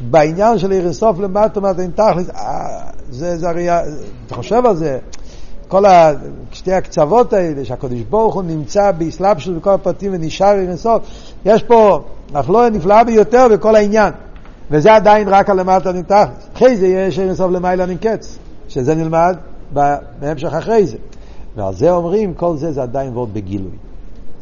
[0.00, 3.68] בעניין של עיר אינסוף למטה, מטה אין תכלס, אה, זה, זה הרי,
[4.26, 4.98] אתה חושב על זה,
[5.70, 6.12] כל ה,
[6.52, 11.02] שתי הקצוות האלה, שהקדוש ברוך הוא נמצא באסלאפשוס בכל הפרטים ונשאר עיר אינסוף,
[11.44, 12.02] יש פה
[12.32, 14.12] מחלוקת נפלאה ביותר בכל העניין,
[14.70, 16.48] וזה עדיין רק על למטה אין תכלס.
[16.54, 19.36] אחרי זה יש עיר אינסוף למעלה אין קץ, שזה נלמד
[20.20, 20.96] בהמשך אחרי זה.
[21.56, 23.76] ועל זה אומרים, כל זה זה עדיין וורד בגילוי,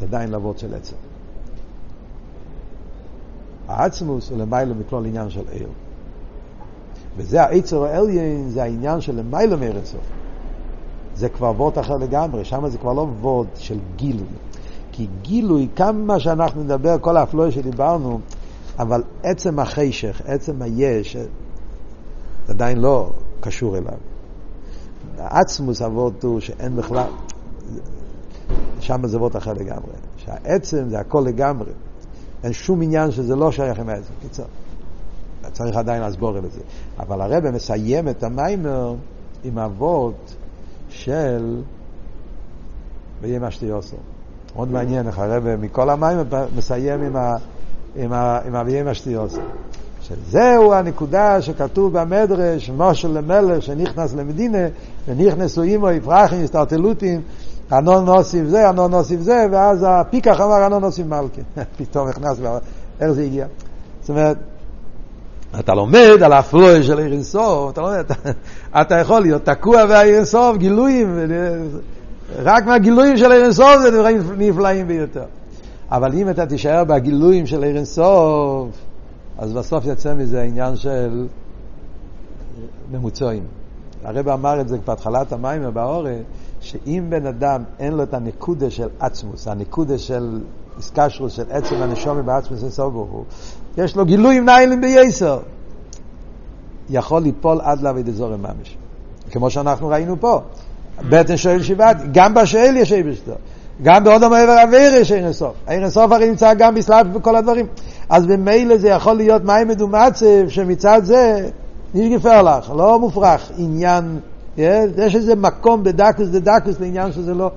[0.00, 0.96] זה עדיין לעבוד של עצם.
[3.68, 5.68] העצמוס הוא למעלה מכלול עניין של עיר.
[7.16, 10.17] וזה העצר העליין, זה העניין של למעלה מארץ סוף.
[11.18, 14.26] זה כבר וורד אחר לגמרי, שם זה כבר לא וורד של גילוי.
[14.92, 18.20] כי גילוי, כמה שאנחנו נדבר, כל האפלואה שדיברנו,
[18.78, 21.26] אבל עצם החשך, עצם היש, זה
[22.48, 23.10] עדיין לא
[23.40, 23.98] קשור אליו.
[25.18, 27.10] העצמוס אבות הוא שאין בכלל,
[28.80, 29.92] שם זה וורד אחר לגמרי.
[30.16, 31.70] שהעצם זה הכל לגמרי.
[32.44, 34.12] אין שום עניין שזה לא שייך עם העצם.
[34.22, 34.46] קיצור,
[35.52, 36.60] צריך עדיין להסבור את זה.
[36.98, 38.94] אבל הרב מסיים את המיימר
[39.44, 40.34] עם אבות
[40.88, 41.56] של
[43.20, 43.96] ויהיה מה שתיוסו.
[44.54, 46.24] מאוד מעניין איך הרב מכל המיימר
[46.56, 47.36] מסיים עם, ה,
[47.96, 49.40] עם, ה, עם הוויהיה מה שתיוסו.
[50.00, 54.66] שזהו הנקודה שכתוב במדרש, מושל למלך שנכנס למדינה
[55.08, 57.22] ונכנסו עמו יפרחים, הסתרטלותים
[57.72, 61.42] אנון נוסיף זה, אנון נוסיף זה, ואז הפיקח אמר אנון נוסיף מלכה.
[61.78, 62.38] פתאום נכנס,
[63.00, 63.46] איך זה הגיע?
[64.00, 64.36] זאת אומרת,
[65.60, 68.14] אתה לומד על הפלואי של עיר אינסוף, אתה לומד, אתה,
[68.80, 71.18] אתה יכול להיות תקוע בעיר אינסוף, גילויים,
[72.38, 75.24] רק מהגילויים של עיר אינסוף זה דברים נפלאים ביותר.
[75.90, 78.68] אבל אם אתה תישאר בגילויים של עיר אינסוף,
[79.38, 81.26] אז בסוף יצא מזה עניין של
[82.92, 83.42] ממוצעים.
[84.04, 86.12] הרב אמר את זה בהתחלת המים באורן,
[86.60, 90.40] שאם בן אדם אין לו את הנקודה של עצמוס, הנקודה של
[90.78, 93.24] איסקשרוס, של עצם הנשומת בעצמוס אינסוף ברוך הוא,
[93.78, 95.38] יש לו גילוי עם ניילים בייסר,
[96.90, 98.76] יכול ליפול עד לאבי דזורם ממש.
[99.30, 100.40] כמו שאנחנו ראינו פה.
[101.08, 103.32] בטן שואל שבעת, גם בשאל יש אי בשתו.
[103.82, 105.54] גם בעוד המעבר אוויר יש אין סוף.
[105.68, 107.66] אין סוף הרי נמצא גם בסלאפ וכל הדברים.
[108.08, 111.48] אז במילא זה יכול להיות מים מדומצב, שמצד זה
[111.94, 114.18] נשגפר לך, לא מופרך, עניין
[114.96, 117.50] יש איזה מקום בדקוס דדקוס לעניין שזה לא...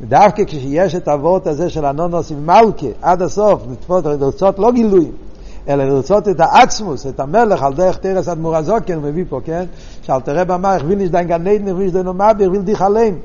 [0.00, 5.12] דווקא כשיש את האבות הזה של הנונוס עם מלכה עד הסוף, לתפות, לרצות לא גילויים,
[5.68, 9.64] אלא לרצות את העצמוס, את המלך, על דרך תרס אדמו"ר הזוקן, הוא מביא פה, כן?
[10.02, 13.18] שאל תראה במה, הכווין יש דיין גן עדן, הכווין יש דיין אומבי, הכווין דיך עליהם.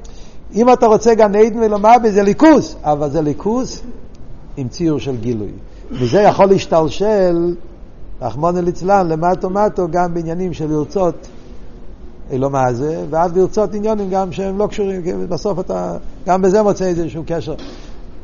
[0.56, 3.82] אם אתה רוצה גן עדן ולומבי זה ליכוס, אבל זה ליכוס
[4.58, 5.52] עם ציור של גילוי.
[5.92, 7.56] וזה יכול להשתלשל,
[8.22, 11.28] רחמון ליצלן, למטו מטו, גם בעניינים של לרצות
[12.32, 15.98] לא מה זה, ואז לרצות עניונים גם שהם לא קשורים, כי בסוף אתה
[16.28, 17.56] גם בזה מוצא איזשהו קשר.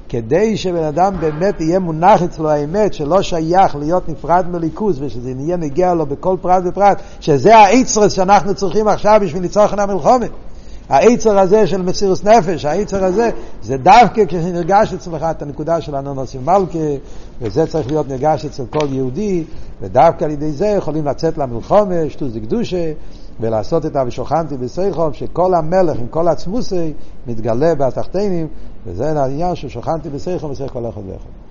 [0.10, 5.58] כדי שבן אדם באמת יהיה מונח אצלו האמת שלא שייך להיות נפרד מליכוז ושזה יהיה
[5.58, 10.30] נגיע לו בכל פרט ופרט, שזה האיצרס שאנחנו צריכים עכשיו בשביל לצורך המלחומת.
[10.90, 13.30] האיצר הזה של מסירוס נפש, האיצר הזה,
[13.64, 16.80] זה דווקא כשנרגש אצלך את הנקודה של הנונוסים מלכה,
[17.42, 19.44] וזה צריך להיות נרגש אצל כל יהודי,
[19.82, 22.92] ודווקא על ידי זה יכולים לצאת למלחומה, שטוס דקדושה,
[23.40, 26.94] ולעשות את ה"ושוכנתי בסייחום", שכל המלך עם כל עצמוסי
[27.28, 28.48] מתגלה בתחתינים,
[28.86, 31.43] וזה העניין ששוכנתי בסייחום וסייח כל אחד ואחד.